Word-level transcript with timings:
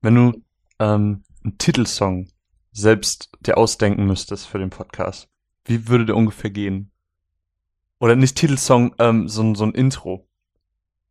Wenn 0.00 0.14
du 0.14 0.44
ähm, 0.78 1.24
einen 1.44 1.58
Titelsong 1.58 2.28
selbst 2.72 3.30
dir 3.40 3.58
ausdenken 3.58 4.06
müsstest 4.06 4.46
für 4.46 4.58
den 4.58 4.70
Podcast, 4.70 5.28
wie 5.64 5.88
würde 5.88 6.06
der 6.06 6.16
ungefähr 6.16 6.50
gehen? 6.50 6.90
Oder 7.98 8.14
nicht 8.14 8.36
Titelsong, 8.36 8.94
ähm, 8.98 9.28
so, 9.28 9.54
so 9.54 9.64
ein 9.64 9.72
Intro. 9.72 10.28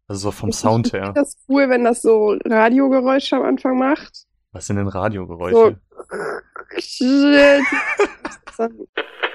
Also 0.08 0.21
so 0.21 0.31
vom 0.31 0.54
Sound 0.54 0.94
her. 0.94 1.12
Das 1.13 1.36
ist 1.36 1.39
cool, 1.50 1.70
wenn 1.70 1.84
das 1.84 2.02
so 2.02 2.38
Radiogeräusche 2.46 3.36
am 3.36 3.44
Anfang 3.44 3.78
macht. 3.78 4.26
Was 4.54 4.68
sind 4.68 4.78
denn 4.78 4.88
Radiogeräusche? 4.88 5.81
So. 6.78 7.17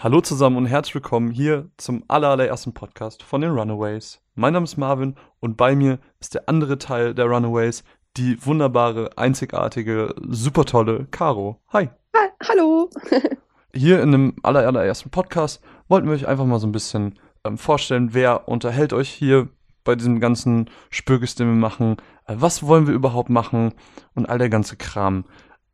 Hallo 0.00 0.20
zusammen 0.20 0.58
und 0.58 0.66
herzlich 0.66 0.94
willkommen 0.94 1.32
hier 1.32 1.72
zum 1.76 2.04
allerersten 2.06 2.72
Podcast 2.72 3.24
von 3.24 3.40
den 3.40 3.50
Runaways. 3.50 4.20
Mein 4.36 4.52
Name 4.52 4.62
ist 4.62 4.76
Marvin 4.76 5.16
und 5.40 5.56
bei 5.56 5.74
mir 5.74 5.98
ist 6.20 6.34
der 6.34 6.48
andere 6.48 6.78
Teil 6.78 7.16
der 7.16 7.24
Runaways, 7.24 7.82
die 8.16 8.38
wunderbare, 8.46 9.10
einzigartige, 9.18 10.14
super 10.28 10.64
tolle 10.64 11.08
Caro. 11.10 11.60
Hi. 11.72 11.90
Ha 12.14 12.20
Hallo. 12.48 12.90
Hier 13.74 14.00
in 14.00 14.12
dem 14.12 14.36
allerersten 14.44 15.10
Podcast 15.10 15.64
wollten 15.88 16.06
wir 16.06 16.14
euch 16.14 16.28
einfach 16.28 16.46
mal 16.46 16.60
so 16.60 16.68
ein 16.68 16.72
bisschen 16.72 17.18
ähm, 17.42 17.58
vorstellen, 17.58 18.14
wer 18.14 18.46
unterhält 18.46 18.92
euch 18.92 19.10
hier 19.10 19.48
bei 19.82 19.96
diesem 19.96 20.20
ganzen 20.20 20.70
Spökes, 20.90 21.34
den 21.34 21.48
wir 21.48 21.56
machen, 21.56 21.96
äh, 22.28 22.36
was 22.36 22.62
wollen 22.62 22.86
wir 22.86 22.94
überhaupt 22.94 23.30
machen 23.30 23.74
und 24.14 24.28
all 24.28 24.38
der 24.38 24.48
ganze 24.48 24.76
Kram. 24.76 25.24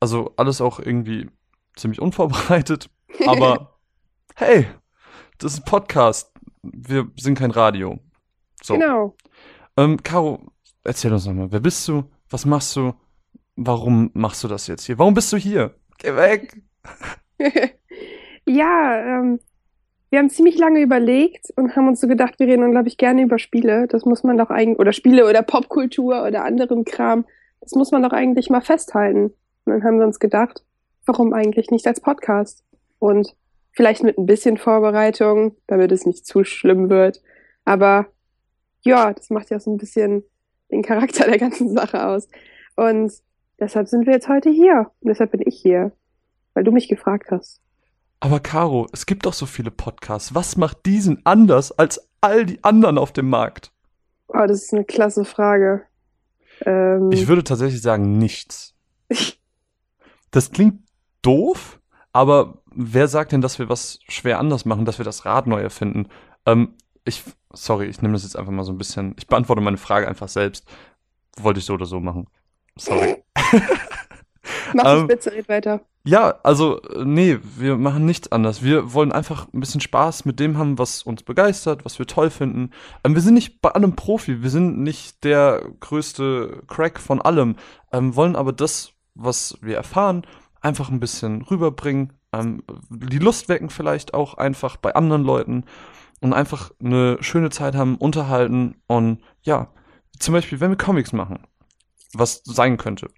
Also 0.01 0.32
alles 0.38 0.62
auch 0.62 0.80
irgendwie 0.80 1.29
ziemlich 1.77 2.01
unvorbereitet, 2.01 2.88
aber 3.27 3.73
hey, 4.34 4.66
das 5.38 5.55
ist 5.55 5.61
ein 5.61 5.65
Podcast. 5.65 6.33
Wir 6.62 7.09
sind 7.16 7.38
kein 7.38 7.51
Radio. 7.51 7.98
So. 8.62 8.74
Genau. 8.74 9.16
Ähm, 9.77 10.02
Caro, 10.02 10.41
erzähl 10.83 11.12
uns 11.12 11.27
nochmal, 11.27 11.52
wer 11.52 11.60
bist 11.60 11.87
du? 11.88 12.05
Was 12.30 12.45
machst 12.45 12.74
du? 12.77 12.95
Warum 13.57 14.10
machst 14.15 14.43
du 14.43 14.48
das 14.48 14.66
jetzt 14.66 14.84
hier? 14.84 14.98
Warum 14.98 15.15
bist 15.15 15.33
du 15.33 15.37
hier? 15.37 15.74
Geh 15.98 16.16
weg! 16.16 16.60
ja, 18.46 18.99
ähm, 18.99 19.38
wir 20.10 20.18
haben 20.18 20.30
ziemlich 20.30 20.59
lange 20.59 20.80
überlegt 20.80 21.46
und 21.57 21.76
haben 21.76 21.88
uns 21.88 22.01
so 22.01 22.09
gedacht, 22.09 22.38
wir 22.38 22.48
reden 22.48 22.65
unglaublich 22.65 22.96
gerne 22.96 23.23
über 23.23 23.38
Spiele. 23.38 23.87
Das 23.87 24.04
muss 24.04 24.24
man 24.24 24.37
doch 24.37 24.51
eigentlich, 24.51 24.79
oder 24.79 24.93
Spiele 24.93 25.29
oder 25.29 25.43
Popkultur 25.43 26.24
oder 26.24 26.45
anderen 26.45 26.85
Kram. 26.85 27.24
Das 27.60 27.73
muss 27.73 27.93
man 27.93 28.02
doch 28.02 28.13
eigentlich 28.13 28.51
mal 28.51 28.60
festhalten. 28.60 29.32
Und 29.65 29.73
dann 29.73 29.85
haben 29.85 29.98
wir 29.98 30.07
uns 30.07 30.19
gedacht, 30.19 30.65
warum 31.07 31.32
eigentlich 31.32 31.71
nicht 31.71 31.87
als 31.87 32.01
Podcast? 32.01 32.65
Und 32.98 33.37
vielleicht 33.74 34.02
mit 34.02 34.18
ein 34.18 34.26
bisschen 34.26 34.56
Vorbereitung, 34.56 35.56
damit 35.66 35.92
es 35.92 36.06
nicht 36.06 36.26
zu 36.26 36.44
schlimm 36.44 36.88
wird. 36.88 37.20
Aber 37.64 38.06
ja, 38.82 39.12
das 39.12 39.30
macht 39.30 39.50
ja 39.50 39.58
so 39.60 39.72
ein 39.72 39.78
bisschen 39.78 40.24
den 40.70 40.82
Charakter 40.82 41.24
der 41.28 41.38
ganzen 41.38 41.74
Sache 41.74 42.06
aus. 42.06 42.28
Und 42.76 43.12
deshalb 43.58 43.88
sind 43.88 44.06
wir 44.06 44.14
jetzt 44.14 44.28
heute 44.28 44.50
hier. 44.50 44.90
Und 45.00 45.08
deshalb 45.08 45.32
bin 45.32 45.42
ich 45.45 45.60
hier. 45.60 45.92
Weil 46.54 46.64
du 46.64 46.70
mich 46.70 46.88
gefragt 46.88 47.30
hast. 47.30 47.60
Aber 48.20 48.40
Caro, 48.40 48.86
es 48.92 49.06
gibt 49.06 49.26
doch 49.26 49.32
so 49.32 49.45
viele 49.45 49.70
Podcasts. 49.70 50.34
Was 50.34 50.56
macht 50.56 50.86
diesen 50.86 51.20
anders 51.26 51.72
als 51.72 52.08
all 52.20 52.46
die 52.46 52.62
anderen 52.62 52.96
auf 52.96 53.12
dem 53.12 53.28
Markt? 53.28 53.72
Oh, 54.28 54.46
das 54.46 54.62
ist 54.62 54.72
eine 54.72 54.84
klasse 54.84 55.24
Frage. 55.24 55.82
Ähm, 56.64 57.10
Ich 57.12 57.26
würde 57.26 57.45
tatsächlich 57.45 57.82
sagen, 57.82 58.18
nichts. 58.18 58.74
Das 60.30 60.50
klingt 60.50 60.80
doof, 61.22 61.80
aber 62.12 62.58
wer 62.76 63.08
sagt 63.08 63.32
denn, 63.32 63.40
dass 63.40 63.58
wir 63.58 63.68
was 63.68 64.00
schwer 64.08 64.38
anders 64.38 64.64
machen, 64.64 64.84
dass 64.84 64.98
wir 64.98 65.04
das 65.04 65.25
Rad 65.25 65.47
neu 65.47 65.60
erfinden? 65.60 66.08
Ähm, 66.47 66.75
ich, 67.04 67.22
sorry, 67.53 67.86
ich 67.86 68.00
nehme 68.03 68.14
das 68.14 68.22
jetzt 68.22 68.36
einfach 68.36 68.53
mal 68.53 68.64
so 68.64 68.72
ein 68.72 68.78
bisschen. 68.78 69.14
Ich 69.19 69.26
beantworte 69.26 69.62
meine 69.62 69.76
Frage 69.76 70.08
einfach 70.08 70.28
selbst. 70.28 70.66
Wollte 71.41 71.60
ich 71.60 71.66
so 71.66 71.75
oder 71.75 71.86
so 71.86 72.00
machen. 72.00 72.28
Sorry. 72.76 73.22
Mach 74.75 74.84
ähm, 74.84 75.08
die 75.08 75.12
Spitze, 75.12 75.32
red 75.32 75.48
weiter. 75.48 75.80
Ja, 76.06 76.38
also, 76.42 76.82
äh, 76.82 77.04
nee, 77.04 77.38
wir 77.56 77.76
machen 77.76 78.04
nichts 78.04 78.30
anders. 78.30 78.62
Wir 78.62 78.92
wollen 78.92 79.12
einfach 79.12 79.47
ein 79.52 79.60
bisschen 79.60 79.80
Spaß 79.80 80.24
mit 80.24 80.38
dem 80.38 80.58
haben, 80.58 80.78
was 80.78 81.02
uns 81.02 81.22
begeistert, 81.22 81.84
was 81.84 81.98
wir 81.98 82.06
toll 82.06 82.30
finden. 82.30 82.70
Ähm, 83.04 83.14
wir 83.14 83.22
sind 83.22 83.34
nicht 83.34 83.62
bei 83.62 83.70
allem 83.70 83.96
Profi, 83.96 84.42
wir 84.42 84.50
sind 84.50 84.78
nicht 84.80 85.24
der 85.24 85.66
größte 85.80 86.62
Crack 86.66 86.98
von 87.00 87.22
allem, 87.22 87.56
ähm, 87.92 88.14
wollen 88.16 88.36
aber 88.36 88.52
das, 88.52 88.92
was 89.14 89.56
wir 89.62 89.76
erfahren, 89.76 90.26
einfach 90.60 90.90
ein 90.90 91.00
bisschen 91.00 91.42
rüberbringen, 91.42 92.12
ähm, 92.40 92.62
die 92.90 93.18
Lust 93.18 93.48
wecken 93.48 93.70
vielleicht 93.70 94.14
auch 94.14 94.34
einfach 94.34 94.76
bei 94.76 94.94
anderen 94.94 95.24
Leuten 95.24 95.64
und 96.20 96.32
einfach 96.32 96.72
eine 96.82 97.18
schöne 97.20 97.50
Zeit 97.50 97.74
haben, 97.74 97.96
unterhalten 97.96 98.76
und 98.86 99.20
ja, 99.42 99.68
zum 100.18 100.34
Beispiel, 100.34 100.60
wenn 100.60 100.70
wir 100.70 100.76
Comics 100.76 101.12
machen, 101.12 101.40
was 102.12 102.42
sein 102.44 102.76
könnte, 102.76 103.08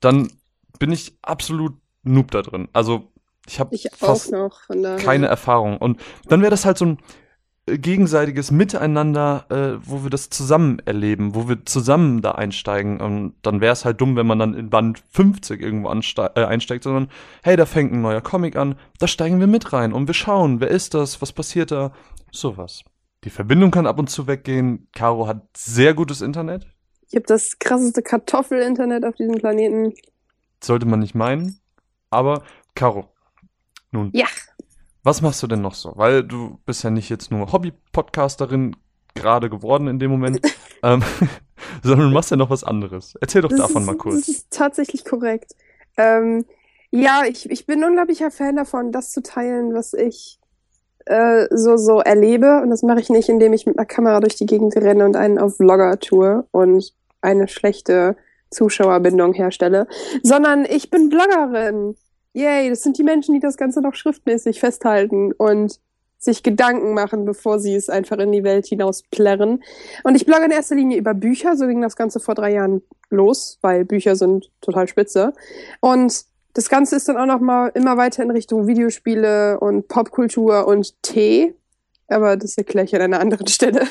dann 0.00 0.30
bin 0.78 0.92
ich 0.92 1.18
absolut 1.22 1.74
Noob 2.02 2.30
da 2.30 2.42
drin. 2.42 2.68
Also 2.72 3.10
ich 3.46 3.60
habe 3.60 3.76
fast 3.94 4.32
noch, 4.32 4.62
von 4.62 4.82
daher. 4.82 4.98
keine 4.98 5.26
Erfahrung. 5.26 5.78
Und 5.78 6.00
dann 6.28 6.40
wäre 6.40 6.50
das 6.50 6.64
halt 6.64 6.78
so 6.78 6.86
ein 6.86 6.98
gegenseitiges 7.66 8.50
Miteinander, 8.50 9.46
äh, 9.48 9.78
wo 9.88 10.02
wir 10.02 10.10
das 10.10 10.28
zusammen 10.28 10.80
erleben, 10.84 11.34
wo 11.34 11.48
wir 11.48 11.64
zusammen 11.64 12.20
da 12.20 12.32
einsteigen. 12.32 13.00
Und 13.00 13.34
dann 13.42 13.60
wäre 13.60 13.72
es 13.72 13.84
halt 13.84 14.00
dumm, 14.00 14.16
wenn 14.16 14.26
man 14.26 14.38
dann 14.38 14.54
in 14.54 14.68
Band 14.70 15.02
50 15.10 15.60
irgendwo 15.62 15.88
anste- 15.88 16.32
äh, 16.36 16.44
einsteigt, 16.44 16.84
sondern 16.84 17.08
hey, 17.42 17.56
da 17.56 17.64
fängt 17.66 17.92
ein 17.92 18.02
neuer 18.02 18.20
Comic 18.20 18.56
an, 18.56 18.76
da 18.98 19.06
steigen 19.06 19.40
wir 19.40 19.46
mit 19.46 19.72
rein 19.72 19.92
und 19.92 20.06
wir 20.06 20.14
schauen, 20.14 20.60
wer 20.60 20.68
ist 20.68 20.92
das, 20.94 21.22
was 21.22 21.32
passiert 21.32 21.70
da, 21.70 21.92
sowas. 22.30 22.82
Die 23.24 23.30
Verbindung 23.30 23.70
kann 23.70 23.86
ab 23.86 23.98
und 23.98 24.10
zu 24.10 24.26
weggehen. 24.26 24.88
Caro 24.92 25.26
hat 25.26 25.42
sehr 25.56 25.94
gutes 25.94 26.20
Internet, 26.20 26.66
Ich 27.08 27.14
habe 27.16 27.24
das 27.26 27.58
krasseste 27.58 28.02
Kartoffel-Internet 28.02 29.04
auf 29.06 29.14
diesem 29.14 29.36
Planeten. 29.36 29.94
sollte 30.62 30.84
man 30.86 31.00
nicht 31.00 31.14
meinen. 31.14 31.58
Aber 32.10 32.42
Caro, 32.74 33.08
nun, 33.90 34.10
Ja. 34.12 34.26
Was 35.04 35.22
machst 35.22 35.42
du 35.42 35.46
denn 35.46 35.60
noch 35.60 35.74
so? 35.74 35.92
Weil 35.96 36.24
du 36.24 36.58
bist 36.66 36.82
ja 36.82 36.90
nicht 36.90 37.10
jetzt 37.10 37.30
nur 37.30 37.52
Hobby-Podcasterin 37.52 38.74
gerade 39.14 39.48
geworden 39.50 39.86
in 39.86 39.98
dem 39.98 40.10
Moment, 40.10 40.40
ähm, 40.82 41.02
sondern 41.82 42.08
du 42.08 42.14
machst 42.14 42.30
ja 42.30 42.36
noch 42.36 42.50
was 42.50 42.64
anderes. 42.64 43.14
Erzähl 43.20 43.42
doch 43.42 43.50
Das 43.50 43.58
davon 43.60 43.82
ist, 43.82 43.86
mal 43.86 43.92
Das 43.92 44.02
kurz. 44.02 44.28
ist 44.28 44.50
tatsächlich 44.50 45.04
korrekt. 45.04 45.54
Ähm, 45.96 46.44
ja, 46.90 47.22
ich, 47.28 47.50
ich 47.50 47.66
bin 47.66 47.84
unglaublicher 47.84 48.30
Fan 48.30 48.56
davon, 48.56 48.92
das 48.92 49.10
zu 49.12 49.22
teilen, 49.22 49.74
was 49.74 49.92
ich 49.94 50.38
äh, 51.06 51.46
so, 51.50 51.76
so 51.76 52.00
erlebe. 52.00 52.60
Und 52.62 52.70
das 52.70 52.82
mache 52.82 53.00
ich 53.00 53.10
nicht, 53.10 53.28
indem 53.28 53.52
ich 53.52 53.66
mit 53.66 53.78
einer 53.78 53.86
Kamera 53.86 54.20
durch 54.20 54.36
die 54.36 54.46
Gegend 54.46 54.74
renne 54.76 55.04
und 55.04 55.16
einen 55.16 55.38
auf 55.38 55.56
Vlogger 55.56 55.98
tue 56.00 56.46
und 56.50 56.92
eine 57.20 57.48
schlechte 57.48 58.16
Zuschauerbindung 58.50 59.34
herstelle, 59.34 59.86
sondern 60.22 60.64
ich 60.64 60.90
bin 60.90 61.08
Bloggerin. 61.08 61.96
Yay, 62.34 62.68
das 62.68 62.82
sind 62.82 62.98
die 62.98 63.04
Menschen, 63.04 63.34
die 63.34 63.40
das 63.40 63.56
Ganze 63.56 63.80
noch 63.80 63.94
schriftmäßig 63.94 64.60
festhalten 64.60 65.32
und 65.32 65.80
sich 66.18 66.42
Gedanken 66.42 66.94
machen, 66.94 67.24
bevor 67.24 67.58
sie 67.58 67.74
es 67.74 67.88
einfach 67.88 68.18
in 68.18 68.32
die 68.32 68.44
Welt 68.44 68.66
hinaus 68.66 69.02
plärren. 69.02 69.62
Und 70.02 70.14
ich 70.16 70.26
blogge 70.26 70.46
in 70.46 70.50
erster 70.50 70.74
Linie 70.74 70.98
über 70.98 71.14
Bücher, 71.14 71.56
so 71.56 71.66
ging 71.66 71.80
das 71.80 71.96
Ganze 71.96 72.18
vor 72.18 72.34
drei 72.34 72.54
Jahren 72.54 72.82
los, 73.10 73.58
weil 73.60 73.84
Bücher 73.84 74.16
sind 74.16 74.50
total 74.60 74.88
spitze. 74.88 75.32
Und 75.80 76.24
das 76.54 76.68
Ganze 76.68 76.96
ist 76.96 77.08
dann 77.08 77.18
auch 77.18 77.26
noch 77.26 77.40
mal 77.40 77.68
immer 77.74 77.96
weiter 77.96 78.22
in 78.22 78.30
Richtung 78.30 78.66
Videospiele 78.66 79.60
und 79.60 79.86
Popkultur 79.88 80.66
und 80.66 81.00
Tee, 81.02 81.54
aber 82.08 82.36
das 82.36 82.56
erkläre 82.56 82.86
ich 82.86 82.94
an 82.94 83.02
einer 83.02 83.20
anderen 83.20 83.46
Stelle, 83.48 83.86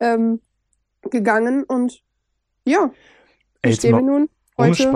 ähm, 0.00 0.40
gegangen. 1.02 1.64
Und 1.64 2.02
ja, 2.64 2.90
Ey, 3.62 3.72
ich 3.72 3.82
jetzt 3.82 3.92
mal 3.92 4.02
nun 4.02 4.28
ohne 4.56 4.70
heute. 4.70 4.92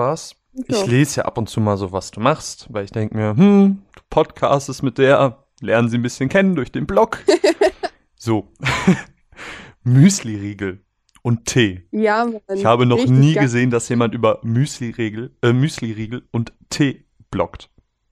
Ich 0.68 0.86
lese 0.86 1.20
ja 1.20 1.24
ab 1.24 1.36
und 1.38 1.48
zu 1.48 1.60
mal 1.60 1.76
so, 1.76 1.90
was 1.92 2.10
du 2.10 2.20
machst, 2.20 2.66
weil 2.70 2.84
ich 2.84 2.92
denke 2.92 3.16
mir, 3.16 3.36
hm, 3.36 3.82
du 3.94 4.02
podcastest 4.08 4.82
mit 4.82 4.98
der, 4.98 5.44
lernen 5.60 5.88
sie 5.88 5.98
ein 5.98 6.02
bisschen 6.02 6.28
kennen 6.28 6.54
durch 6.54 6.70
den 6.70 6.86
Blog. 6.86 7.18
so. 8.16 8.48
Müsli-Riegel 9.84 10.80
und 11.22 11.44
Tee. 11.46 11.86
Ja, 11.90 12.24
Mann, 12.24 12.40
Ich 12.54 12.64
habe 12.64 12.86
noch 12.86 13.04
nie 13.06 13.34
gesehen, 13.34 13.70
dass 13.70 13.88
jemand 13.88 14.14
über 14.14 14.38
Müsli-Riegel 14.42 15.34
äh, 15.42 15.52
Müsli-Riegel 15.52 16.26
und 16.30 16.52
Tee 16.70 17.04
bloggt. 17.30 17.70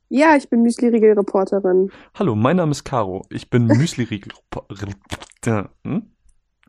Ja, 0.09 0.37
ich 0.37 0.49
bin 0.51 0.63
Müsli-Riegel-Reporterin. 0.63 1.91
Hallo, 2.15 2.35
mein 2.35 2.57
Name 2.57 2.73
ist 2.73 2.85
Caro. 2.85 3.25
Ich 3.31 3.49
bin 3.49 3.67
Müsli-Riegel. 3.79 4.33
Hm? 5.47 6.11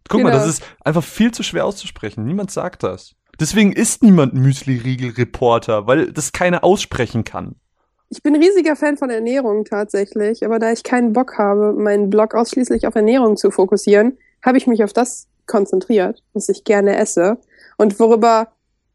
Guck 0.10 0.22
mal, 0.22 0.30
Genau. 0.32 0.44
das 0.44 0.48
ist 0.48 0.64
einfach 0.84 1.04
viel 1.04 1.32
zu 1.32 1.44
schwer 1.44 1.66
auszusprechen. 1.66 2.24
Niemand 2.26 2.52
sagt 2.52 2.84
das. 2.84 3.16
Deswegen 3.40 3.72
ist 3.74 4.04
niemand 4.04 4.34
Müsli-Riegel-Reporter, 4.34 5.88
weil 5.88 6.12
das 6.12 6.32
keiner 6.32 6.64
aussprechen 6.64 7.24
kann. 7.24 7.56
Ich 8.10 8.22
bin 8.22 8.36
riesiger 8.36 8.76
Fan 8.76 8.96
von 8.96 9.10
Ernährung 9.10 9.66
tatsächlich, 9.66 10.46
aber 10.46 10.60
da 10.60 10.72
ich 10.72 10.84
keinen 10.84 11.14
Bock 11.14 11.38
habe, 11.40 11.74
meinen 11.74 12.12
Blog 12.12 12.36
ausschließlich 12.36 12.86
auf 12.86 12.94
Ernährung 12.94 13.38
zu 13.38 13.50
fokussieren, 13.50 14.18
habe 14.44 14.58
ich 14.58 14.68
mich 14.68 14.84
auf 14.84 14.94
das 14.94 15.28
konzentriert, 15.48 16.22
was 16.34 16.48
ich 16.48 16.64
gerne 16.64 16.96
esse 16.96 17.38
und 17.78 18.00
worüber 18.00 18.50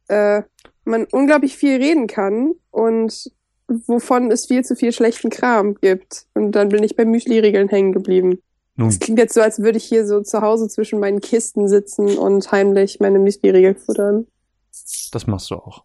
äh, 0.06 0.43
man 0.85 1.06
unglaublich 1.11 1.56
viel 1.56 1.76
reden 1.76 2.06
kann 2.06 2.52
und 2.70 3.32
wovon 3.67 4.31
es 4.31 4.46
viel 4.46 4.64
zu 4.64 4.76
viel 4.76 4.93
schlechten 4.93 5.31
Kram 5.31 5.75
gibt. 5.75 6.26
Und 6.35 6.52
dann 6.52 6.70
bin 6.70 6.82
ich 6.82 6.96
bei 6.96 7.05
Müsli-Riegeln 7.05 7.69
hängen 7.69 7.93
geblieben. 7.93 8.40
Nun, 8.78 8.90
Es 8.90 9.00
klingt 9.00 9.19
jetzt 9.19 9.34
so, 9.34 9.40
als 9.40 9.58
würde 9.58 9.76
ich 9.76 9.84
hier 9.84 10.06
so 10.06 10.20
zu 10.20 10.40
Hause 10.40 10.69
zwischen 10.69 11.00
meinen 11.00 11.20
Kisten 11.20 11.66
sitzen 11.69 12.16
und 12.16 12.52
heimlich 12.52 13.00
meine 13.00 13.19
Müsli-Riegel 13.19 13.75
futtern. 13.75 14.28
Das 15.10 15.26
machst 15.26 15.50
du 15.50 15.56
auch. 15.56 15.82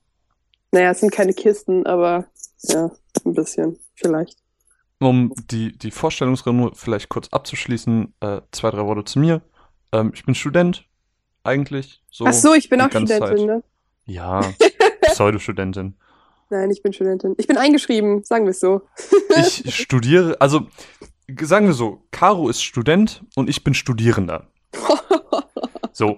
Naja, 0.72 0.92
es 0.92 1.00
sind 1.00 1.12
keine 1.12 1.34
Kisten, 1.34 1.88
aber 1.88 2.28
ja, 2.62 2.92
ein 3.26 3.34
bisschen, 3.34 3.80
vielleicht. 3.96 4.38
Um 5.00 5.34
die, 5.50 5.76
die 5.76 5.90
Vorstellungsrunde 5.90 6.72
vielleicht 6.76 7.10
kurz 7.10 7.30
abzuschließen, 7.30 8.14
äh, 8.20 8.42
zwei, 8.52 8.70
drei 8.70 8.86
Worte 8.86 9.04
zu 9.06 9.18
mir. 9.18 9.42
Ähm, 9.92 10.12
ich 10.14 10.24
bin 10.24 10.36
Student, 10.36 10.88
eigentlich. 11.44 12.04
So 12.12 12.26
Ach 12.28 12.34
so, 12.34 12.54
ich 12.54 12.70
bin 12.70 12.80
auch 12.80 12.92
Studentin, 12.92 13.20
Zeit. 13.20 13.40
ne? 13.40 13.64
Ja, 14.06 14.42
Pseudostudentin. 15.02 15.96
Nein, 16.52 16.70
ich 16.70 16.84
bin 16.84 16.94
Studentin. 16.94 17.34
Ich 17.40 17.48
bin 17.48 17.58
eingeschrieben, 17.58 18.24
sagen 18.24 18.46
wir 18.46 18.52
es 18.52 18.60
so. 18.60 18.82
Ich 19.36 19.76
studiere, 19.82 20.40
also 20.40 20.68
sagen 21.42 21.68
wir 21.68 21.74
so, 21.74 22.04
Caro 22.12 22.50
ist 22.50 22.64
Student 22.64 23.24
und 23.36 23.50
ich 23.50 23.64
bin 23.64 23.74
Studierender. 23.74 24.48
So. 25.96 26.18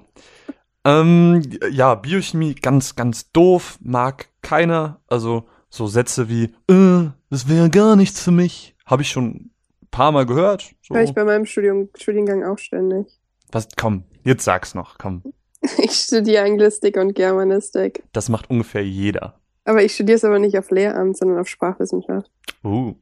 Ähm, 0.85 1.41
ja, 1.69 1.95
Biochemie 1.95 2.55
ganz, 2.55 2.95
ganz 2.95 3.31
doof, 3.31 3.77
mag 3.81 4.29
keiner. 4.41 5.01
Also 5.07 5.43
so 5.69 5.87
Sätze 5.87 6.29
wie, 6.29 6.55
äh, 6.71 7.09
das 7.29 7.49
wäre 7.49 7.69
gar 7.69 7.95
nichts 7.95 8.21
für 8.21 8.31
mich, 8.31 8.75
habe 8.85 9.01
ich 9.01 9.09
schon 9.09 9.25
ein 9.25 9.51
paar 9.91 10.11
Mal 10.11 10.25
gehört. 10.25 10.73
So. 10.81 10.95
Hör 10.95 11.03
ich 11.03 11.13
bei 11.13 11.25
meinem 11.25 11.45
Studium, 11.45 11.89
Studiengang 11.95 12.43
auch 12.43 12.57
ständig. 12.57 13.19
Was, 13.51 13.67
komm, 13.75 14.05
jetzt 14.23 14.45
sag's 14.45 14.73
noch, 14.73 14.97
komm. 14.97 15.23
Ich 15.79 15.93
studiere 15.93 16.43
Anglistik 16.43 16.95
und 16.95 17.15
Germanistik. 17.15 18.03
Das 18.13 18.29
macht 18.29 18.49
ungefähr 18.51 18.85
jeder. 18.85 19.39
Aber 19.63 19.83
ich 19.83 19.95
studiere 19.95 20.17
es 20.17 20.23
aber 20.23 20.37
nicht 20.37 20.57
auf 20.59 20.69
Lehramt, 20.69 21.17
sondern 21.17 21.39
auf 21.39 21.47
Sprachwissenschaft. 21.47 22.29
Uh. 22.63 22.93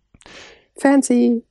Fancy. 0.78 1.44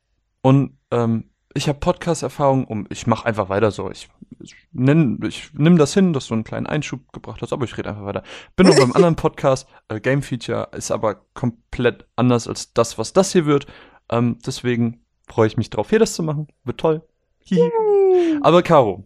Und 0.42 0.78
ähm, 0.90 1.30
ich 1.54 1.68
habe 1.68 1.78
Podcast-Erfahrung 1.78 2.64
und 2.64 2.90
ich 2.90 3.06
mache 3.06 3.26
einfach 3.26 3.48
weiter 3.48 3.70
so. 3.70 3.90
Ich, 3.90 4.08
ich, 4.40 4.56
nenn, 4.72 5.20
ich 5.22 5.50
nimm 5.54 5.76
das 5.76 5.94
hin, 5.94 6.12
dass 6.12 6.28
du 6.28 6.34
einen 6.34 6.44
kleinen 6.44 6.66
Einschub 6.66 7.12
gebracht 7.12 7.42
hast, 7.42 7.52
aber 7.52 7.64
ich 7.64 7.76
rede 7.76 7.90
einfach 7.90 8.04
weiter. 8.04 8.22
Bin 8.56 8.66
noch 8.66 8.76
beim 8.76 8.92
anderen 8.92 9.16
Podcast. 9.16 9.68
Äh, 9.88 10.00
Game 10.00 10.22
Feature 10.22 10.68
ist 10.72 10.90
aber 10.90 11.16
komplett 11.34 12.06
anders 12.16 12.48
als 12.48 12.72
das, 12.72 12.98
was 12.98 13.12
das 13.12 13.32
hier 13.32 13.46
wird. 13.46 13.66
Ähm, 14.10 14.38
deswegen 14.44 15.04
freue 15.28 15.46
ich 15.46 15.56
mich 15.56 15.70
drauf, 15.70 15.90
hier 15.90 15.98
das 15.98 16.14
zu 16.14 16.22
machen. 16.22 16.48
Wird 16.64 16.78
toll. 16.80 17.02
Hihi. 17.44 17.70
Aber 18.42 18.62
Caro, 18.62 19.04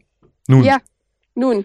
nun, 0.49 0.63
Ja, 0.63 0.79
nun. 1.35 1.65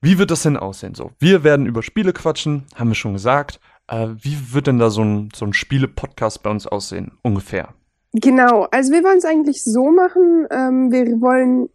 wie 0.00 0.18
wird 0.18 0.30
das 0.30 0.42
denn 0.42 0.56
aussehen? 0.56 0.94
So, 0.94 1.12
wir 1.18 1.42
werden 1.42 1.66
über 1.66 1.82
Spiele 1.82 2.12
quatschen, 2.12 2.64
haben 2.74 2.88
wir 2.88 2.94
schon 2.94 3.14
gesagt. 3.14 3.60
Äh, 3.88 4.08
wie 4.20 4.52
wird 4.52 4.66
denn 4.66 4.78
da 4.78 4.90
so 4.90 5.02
ein, 5.02 5.30
so 5.34 5.44
ein 5.44 5.52
Spiele-Podcast 5.52 6.42
bei 6.42 6.50
uns 6.50 6.66
aussehen? 6.66 7.12
Ungefähr. 7.22 7.74
Genau, 8.20 8.66
also 8.70 8.92
wir 8.92 9.04
wollen 9.04 9.18
es 9.18 9.24
eigentlich 9.24 9.62
so 9.62 9.90
machen, 9.90 10.46
ähm, 10.50 10.90
wir 10.90 11.20
wollen, 11.20 11.68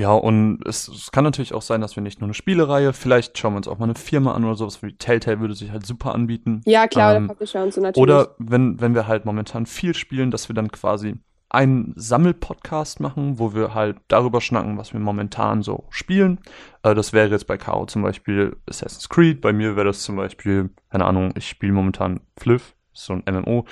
Ja, 0.00 0.12
und 0.12 0.66
es, 0.66 0.88
es 0.88 1.12
kann 1.12 1.24
natürlich 1.24 1.52
auch 1.52 1.60
sein, 1.60 1.82
dass 1.82 1.94
wir 1.94 2.02
nicht 2.02 2.22
nur 2.22 2.26
eine 2.28 2.32
Spielereihe, 2.32 2.94
vielleicht 2.94 3.36
schauen 3.36 3.52
wir 3.52 3.58
uns 3.58 3.68
auch 3.68 3.76
mal 3.76 3.84
eine 3.84 3.96
Firma 3.96 4.32
an 4.32 4.46
oder 4.46 4.54
sowas, 4.54 4.82
wie 4.82 4.94
Telltale 4.94 5.40
würde 5.40 5.52
sich 5.52 5.72
halt 5.72 5.84
super 5.84 6.14
anbieten. 6.14 6.62
Ja, 6.64 6.88
klar, 6.88 7.16
Ähm, 7.16 7.24
der 7.24 7.34
Publisher 7.34 7.62
und 7.62 7.74
so 7.74 7.82
natürlich. 7.82 8.02
Oder 8.02 8.34
wenn, 8.38 8.80
wenn 8.80 8.94
wir 8.94 9.06
halt 9.06 9.26
momentan 9.26 9.66
viel 9.66 9.94
spielen, 9.94 10.30
dass 10.30 10.48
wir 10.48 10.54
dann 10.54 10.72
quasi 10.72 11.16
einen 11.50 11.92
Sammelpodcast 11.96 13.00
machen, 13.00 13.38
wo 13.38 13.52
wir 13.54 13.74
halt 13.74 13.98
darüber 14.08 14.40
schnacken, 14.40 14.78
was 14.78 14.94
wir 14.94 15.00
momentan 15.00 15.62
so 15.62 15.84
spielen. 15.90 16.38
Äh, 16.82 16.94
das 16.94 17.12
wäre 17.12 17.28
jetzt 17.28 17.46
bei 17.46 17.58
K.O. 17.58 17.84
zum 17.84 18.00
Beispiel 18.00 18.56
Assassin's 18.66 19.10
Creed. 19.10 19.42
Bei 19.42 19.52
mir 19.52 19.76
wäre 19.76 19.88
das 19.88 20.02
zum 20.02 20.16
Beispiel, 20.16 20.70
keine 20.88 21.04
Ahnung, 21.04 21.34
ich 21.36 21.46
spiele 21.46 21.74
momentan 21.74 22.20
Fliff, 22.38 22.74
so 22.94 23.12
ein 23.12 23.22
MMO. 23.30 23.66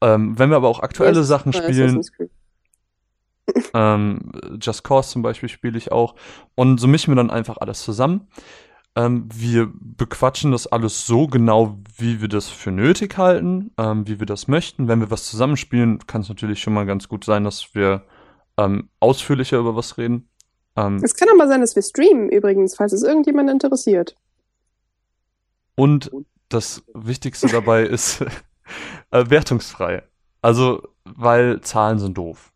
Ähm, 0.00 0.38
wenn 0.38 0.48
wir 0.48 0.56
aber 0.56 0.68
auch 0.68 0.80
aktuelle 0.80 1.18
Yes, 1.18 1.28
Sachen 1.28 1.52
spielen, 1.52 1.98
Assassin's 1.98 2.10
Creed. 2.12 2.30
Ähm, 3.74 4.32
Just 4.60 4.84
Cause 4.84 5.10
zum 5.10 5.22
Beispiel 5.22 5.48
spiele 5.48 5.78
ich 5.78 5.92
auch. 5.92 6.14
Und 6.54 6.78
so 6.78 6.86
mischen 6.88 7.10
wir 7.12 7.16
dann 7.16 7.30
einfach 7.30 7.58
alles 7.58 7.82
zusammen. 7.82 8.28
Ähm, 8.96 9.28
wir 9.34 9.72
bequatschen 9.74 10.52
das 10.52 10.66
alles 10.68 11.06
so 11.06 11.26
genau, 11.26 11.78
wie 11.96 12.20
wir 12.20 12.28
das 12.28 12.48
für 12.48 12.70
nötig 12.70 13.18
halten, 13.18 13.72
ähm, 13.76 14.06
wie 14.06 14.20
wir 14.20 14.26
das 14.26 14.46
möchten. 14.46 14.86
Wenn 14.88 15.00
wir 15.00 15.10
was 15.10 15.24
zusammenspielen, 15.26 16.06
kann 16.06 16.20
es 16.20 16.28
natürlich 16.28 16.62
schon 16.62 16.74
mal 16.74 16.86
ganz 16.86 17.08
gut 17.08 17.24
sein, 17.24 17.42
dass 17.44 17.74
wir 17.74 18.04
ähm, 18.56 18.88
ausführlicher 19.00 19.58
über 19.58 19.74
was 19.74 19.98
reden. 19.98 20.28
Ähm, 20.76 21.00
Es 21.02 21.14
kann 21.16 21.28
auch 21.28 21.36
mal 21.36 21.48
sein, 21.48 21.60
dass 21.60 21.74
wir 21.74 21.82
streamen 21.82 22.28
übrigens, 22.28 22.76
falls 22.76 22.92
es 22.92 23.02
irgendjemand 23.02 23.50
interessiert. 23.50 24.16
und 25.76 26.10
das 26.48 26.84
Wichtigste 26.94 27.48
dabei 27.48 27.82
ist 27.86 28.20
äh, 29.10 29.24
wertungsfrei. 29.28 30.04
Also, 30.40 30.86
weil 31.04 31.60
Zahlen 31.62 31.98
sind 31.98 32.16
doof. 32.16 32.52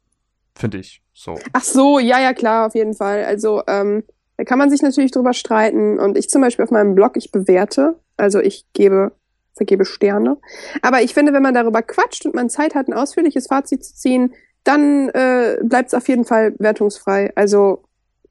Finde 0.59 0.79
ich. 0.79 1.01
So. 1.15 1.39
Ach 1.53 1.63
so, 1.63 1.99
ja, 1.99 2.21
ja, 2.21 2.35
klar, 2.35 2.67
auf 2.67 2.75
jeden 2.75 2.95
Fall. 2.95 3.25
Also, 3.25 3.63
ähm, 3.69 4.03
da 4.37 4.45
kann 4.45 4.59
man 4.59 4.71
sich 4.71 4.83
natürlich 4.83 5.13
drüber 5.13 5.33
streiten. 5.33 5.99
Und 5.99 6.19
ich 6.19 6.29
zum 6.29 6.43
Beispiel 6.43 6.65
auf 6.65 6.71
meinem 6.71 6.95
Blog, 6.95 7.17
ich 7.17 7.31
bewerte, 7.33 7.99
also 8.17 8.41
ich 8.41 8.67
gebe, 8.73 9.13
vergebe 9.57 9.85
Sterne. 9.85 10.39
Aber 10.83 11.03
ich 11.03 11.15
finde, 11.15 11.33
wenn 11.33 11.43
man 11.43 11.55
darüber 11.55 11.83
quatscht 11.83 12.27
und 12.27 12.35
man 12.35 12.51
Zeit 12.51 12.75
hat, 12.75 12.89
ein 12.89 12.93
ausführliches 12.93 13.47
Fazit 13.47 13.85
zu 13.85 13.95
ziehen, 13.95 14.35
dann 14.65 15.09
äh, 15.11 15.59
bleibt 15.63 15.89
es 15.89 15.95
auf 15.95 16.09
jeden 16.09 16.25
Fall 16.25 16.55
wertungsfrei. 16.59 17.33
Also 17.35 17.85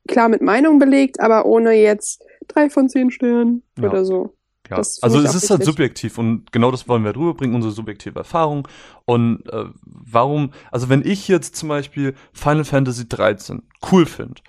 klar 0.08 0.30
mit 0.30 0.42
Meinung 0.42 0.80
belegt, 0.80 1.20
aber 1.20 1.46
ohne 1.46 1.74
jetzt 1.74 2.24
drei 2.48 2.70
von 2.70 2.90
zehn 2.90 3.12
Sternen 3.12 3.64
Ja. 3.80 3.90
oder 3.90 4.06
so. 4.06 4.37
Ja, 4.70 4.78
also 4.78 5.20
es 5.22 5.36
ist 5.36 5.50
halt 5.50 5.64
subjektiv 5.64 6.18
und 6.18 6.52
genau 6.52 6.72
das 6.72 6.88
wollen 6.88 7.04
wir 7.04 7.16
rüberbringen, 7.16 7.56
unsere 7.56 7.72
subjektive 7.74 8.20
Erfahrung. 8.20 8.68
Und 9.06 9.48
äh, 9.50 9.66
warum, 9.86 10.52
also 10.72 10.90
wenn 10.90 11.06
ich 11.06 11.28
jetzt 11.28 11.56
zum 11.56 11.70
Beispiel 11.70 12.16
Final 12.34 12.66
Fantasy 12.66 13.08
13 13.08 13.64
cool 13.92 14.06
finde, 14.06 14.42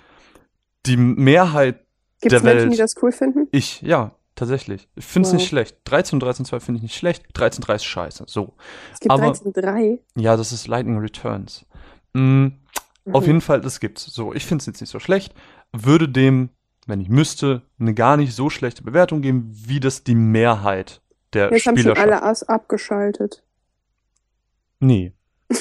die 0.87 0.97
Mehrheit, 0.97 1.85
Gibt 2.21 2.33
Der 2.33 2.39
es 2.39 2.43
Menschen, 2.43 2.63
Welt. 2.65 2.73
die 2.73 2.79
das 2.79 2.95
cool 3.01 3.13
finden? 3.13 3.47
ich, 3.53 3.81
ja, 3.83 4.11
tatsächlich, 4.35 4.89
ich 4.97 5.05
finde 5.05 5.29
es 5.29 5.33
Wow. 5.33 5.39
nicht 5.41 5.49
schlecht. 5.49 5.77
13 5.85 6.17
und 6.17 6.25
13.2 6.25 6.59
finde 6.61 6.79
ich 6.79 6.83
nicht 6.83 6.97
schlecht, 6.97 7.25
13.3 7.35 7.77
ist 7.77 7.85
scheiße, 7.85 8.25
so. 8.27 8.55
Es 8.93 8.99
gibt 8.99 9.13
Aber- 9.13 9.23
13.3. 9.23 10.01
Ja, 10.17 10.37
das 10.37 10.51
ist 10.51 10.67
Lightning 10.67 10.99
Returns. 10.99 11.65
Mm, 12.15 12.49
Auf 13.13 13.23
Mhm. 13.23 13.27
jeden 13.29 13.41
Fall, 13.41 13.61
das 13.61 13.79
gibt's. 13.81 14.05
So, 14.07 14.35
ich 14.35 14.45
finde 14.45 14.63
es 14.63 14.67
jetzt 14.67 14.81
nicht 14.81 14.91
so 14.91 14.99
schlecht. 14.99 15.33
Würde 15.73 16.09
dem, 16.09 16.51
wenn 16.89 17.01
ich 17.01 17.09
müsste, 17.09 17.63
eine 17.79 17.95
gar 17.95 18.17
nicht 18.17 18.35
so 18.35 18.51
schlechte 18.51 18.83
Bewertung 18.83 19.21
geben, 19.21 19.51
wie 19.53 19.79
das 19.79 20.03
die 20.05 20.15
Mehrheit 20.15 21.01
der 21.35 21.53
Jetzt 21.53 21.67
haben 21.67 21.77
Spieler 21.77 21.95
schon 21.95 22.05
alle. 22.05 22.23
Ass 22.23 22.43
abgeschaltet. 22.43 23.45
Nee. 24.81 25.13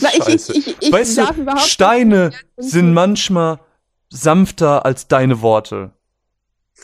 Na, 0.00 0.08
ich, 0.14 0.28
ich, 0.28 0.48
ich, 0.48 0.76
ich 0.80 0.92
weißt 0.92 1.18
du, 1.18 1.56
Steine 1.58 2.32
sind 2.56 2.92
manchmal 2.92 3.60
sanfter 4.08 4.84
als 4.84 5.06
deine 5.06 5.42
Worte. 5.42 5.92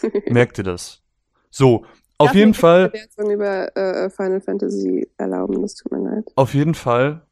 Merkt 0.27 0.59
ihr 0.59 0.65
das? 0.65 1.03
So, 1.51 1.85
auf 2.19 2.35
jeden 2.35 2.55
Fall, 2.55 2.93
über 3.17 3.77
äh, 3.77 4.11
Final 4.11 4.41
Fantasy 4.41 5.09
erlauben, 5.17 5.63
das 5.63 5.75
tut 5.75 5.93
mir 5.93 6.01
leid. 6.01 6.25
auf 6.37 6.55
jeden 6.55 6.75
Fall 6.75 7.23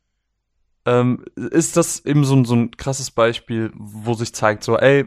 ähm, 0.87 1.25
ist 1.37 1.77
das 1.77 2.05
eben 2.07 2.25
so, 2.25 2.35
ein- 2.37 2.45
so 2.45 2.55
ein 2.55 2.71
krasses 2.71 3.11
Beispiel, 3.11 3.71
wo 3.75 4.15
sich 4.15 4.33
zeigt, 4.35 4.65
so, 4.65 4.79
ey, 4.79 5.07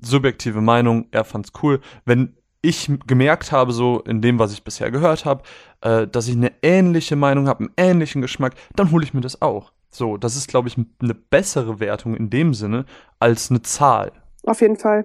subjektive 0.00 0.60
Meinung, 0.60 1.06
er 1.10 1.24
fand's 1.24 1.52
cool. 1.62 1.80
Wenn 2.04 2.36
ich 2.62 2.90
gemerkt 3.06 3.52
habe, 3.52 3.72
so 3.72 4.00
in 4.00 4.20
dem, 4.20 4.38
was 4.38 4.52
ich 4.52 4.64
bisher 4.64 4.90
gehört 4.90 5.24
habe, 5.24 5.42
äh, 5.80 6.06
dass 6.06 6.28
ich 6.28 6.36
eine 6.36 6.52
ähnliche 6.62 7.16
Meinung 7.16 7.48
habe, 7.48 7.64
einen 7.64 7.72
ähnlichen 7.76 8.20
Geschmack, 8.20 8.54
dann 8.76 8.90
hole 8.90 9.04
ich 9.04 9.14
mir 9.14 9.22
das 9.22 9.40
auch. 9.40 9.72
So, 9.90 10.16
das 10.18 10.36
ist, 10.36 10.48
glaube 10.48 10.68
ich, 10.68 10.76
eine 11.00 11.14
bessere 11.14 11.80
Wertung 11.80 12.14
in 12.14 12.28
dem 12.30 12.52
Sinne 12.54 12.84
als 13.18 13.50
eine 13.50 13.62
Zahl. 13.62 14.12
Auf 14.44 14.60
jeden 14.60 14.76
Fall. 14.76 15.04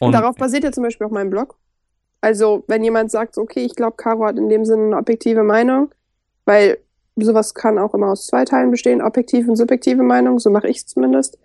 Und, 0.00 0.08
Und 0.08 0.12
darauf 0.12 0.34
basiert 0.36 0.64
ja 0.64 0.72
zum 0.72 0.82
Beispiel 0.82 1.06
auch 1.06 1.10
mein 1.12 1.30
Blog. 1.30 1.56
Also, 2.20 2.64
wenn 2.68 2.82
jemand 2.84 3.10
sagt, 3.10 3.34
so, 3.34 3.42
okay, 3.42 3.64
ich 3.64 3.74
glaube, 3.76 3.96
Caro 3.96 4.24
hat 4.26 4.38
in 4.38 4.48
dem 4.48 4.64
Sinne 4.64 4.84
eine 4.86 4.96
objektive 4.96 5.42
Meinung, 5.44 5.92
weil 6.44 6.78
sowas 7.16 7.54
kann 7.54 7.78
auch 7.78 7.94
immer 7.94 8.08
aus 8.08 8.26
zwei 8.26 8.44
Teilen 8.44 8.70
bestehen, 8.70 9.02
objektive 9.02 9.50
und 9.50 9.56
subjektive 9.56 10.02
Meinung, 10.02 10.38
so 10.38 10.50
mache 10.50 10.68
ich 10.68 10.78
es 10.78 10.86
zumindest, 10.86 11.38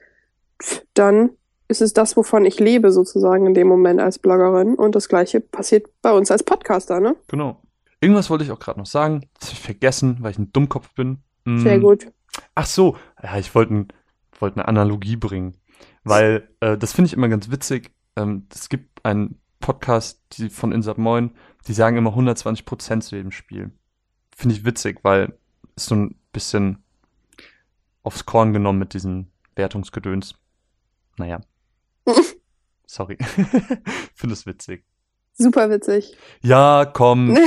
dann 0.93 1.31
ist 1.67 1.81
es 1.81 1.93
das, 1.93 2.15
wovon 2.15 2.45
ich 2.45 2.59
lebe, 2.59 2.91
sozusagen 2.91 3.45
in 3.45 3.53
dem 3.53 3.67
Moment 3.67 4.00
als 4.00 4.19
Bloggerin. 4.19 4.75
Und 4.75 4.95
das 4.95 5.09
gleiche 5.09 5.41
passiert 5.41 5.88
bei 6.01 6.12
uns 6.12 6.31
als 6.31 6.43
Podcaster, 6.43 7.00
ne? 7.00 7.15
genau. 7.27 7.62
Irgendwas 8.00 8.29
wollte 8.29 8.43
ich 8.43 8.51
auch 8.51 8.59
gerade 8.59 8.79
noch 8.79 8.86
sagen. 8.86 9.21
Das 9.39 9.50
habe 9.50 9.57
ich 9.57 9.62
vergessen, 9.63 10.17
weil 10.21 10.31
ich 10.31 10.38
ein 10.38 10.53
Dummkopf 10.53 10.93
bin. 10.93 11.17
Mm, 11.45 11.63
Sehr 11.63 11.79
gut. 11.79 12.07
Ach 12.53 12.67
so, 12.67 12.95
ja, 13.24 13.38
ich 13.38 13.55
wollte 13.55 13.74
ein, 13.74 13.88
wollt 14.39 14.55
eine 14.55 14.67
Analogie 14.67 15.15
bringen, 15.15 15.57
weil 16.03 16.47
äh, 16.59 16.77
das 16.77 16.93
finde 16.93 17.07
ich 17.07 17.13
immer 17.13 17.27
ganz 17.27 17.50
witzig. 17.50 17.91
Ähm, 18.15 18.45
es 18.53 18.69
gibt 18.69 19.03
einen 19.03 19.41
Podcast 19.59 20.21
die, 20.33 20.50
von 20.50 20.71
Insert 20.71 21.00
Moin, 21.00 21.31
die 21.67 21.74
sagen 21.74 21.97
immer 21.97 22.12
120 22.12 22.65
Prozent 22.65 23.03
zu 23.03 23.15
jedem 23.15 23.31
Spiel. 23.31 23.71
Finde 24.36 24.53
ich 24.55 24.63
witzig, 24.63 25.00
weil 25.01 25.33
ist 25.77 25.86
so 25.86 25.96
ein 25.96 26.15
bisschen 26.34 26.84
aufs 28.03 28.25
Korn 28.25 28.51
genommen 28.51 28.79
mit 28.79 28.93
diesem 28.93 29.27
Wertungsgedöns. 29.55 30.36
Naja. 31.17 31.39
Sorry. 32.86 33.17
Finde 34.13 34.34
es 34.34 34.46
witzig. 34.46 34.84
Super 35.34 35.69
witzig. 35.69 36.17
Ja, 36.41 36.86
komm, 36.86 37.38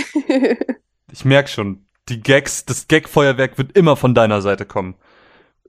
ich 1.13 1.25
merk 1.25 1.49
schon, 1.49 1.87
die 2.09 2.21
Gags, 2.21 2.65
das 2.65 2.87
Gag-Feuerwerk 2.87 3.59
wird 3.59 3.77
immer 3.77 3.97
von 3.97 4.15
deiner 4.15 4.43
Seite 4.43 4.65
kommen. 4.65 4.95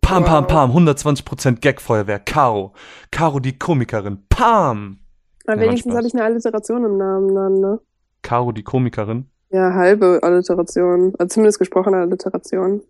Pam, 0.02 0.24
pam, 0.26 0.46
pam, 0.46 0.72
120% 0.72 1.62
Gag-Feuerwerk. 1.62 2.26
Caro. 2.26 2.74
Caro, 3.12 3.40
die 3.40 3.58
Komikerin. 3.58 4.24
Pam. 4.30 5.00
Aber 5.48 5.56
Ja, 5.62 5.68
wenigstens 5.68 5.96
habe 5.96 6.06
ich 6.06 6.14
eine 6.14 6.24
Alliteration 6.24 6.86
im 6.86 6.98
Namen 6.98 7.34
dann, 7.34 7.54
ne? 7.54 7.80
Caro, 8.22 8.52
die 8.52 8.64
Komikerin. 8.64 9.30
Ja, 9.52 9.74
halbe 9.74 10.20
Alliteration. 10.22 11.14
Also 11.18 11.34
zumindest 11.36 11.60
gesprochene 11.60 11.98
Alliteration. 11.98 12.82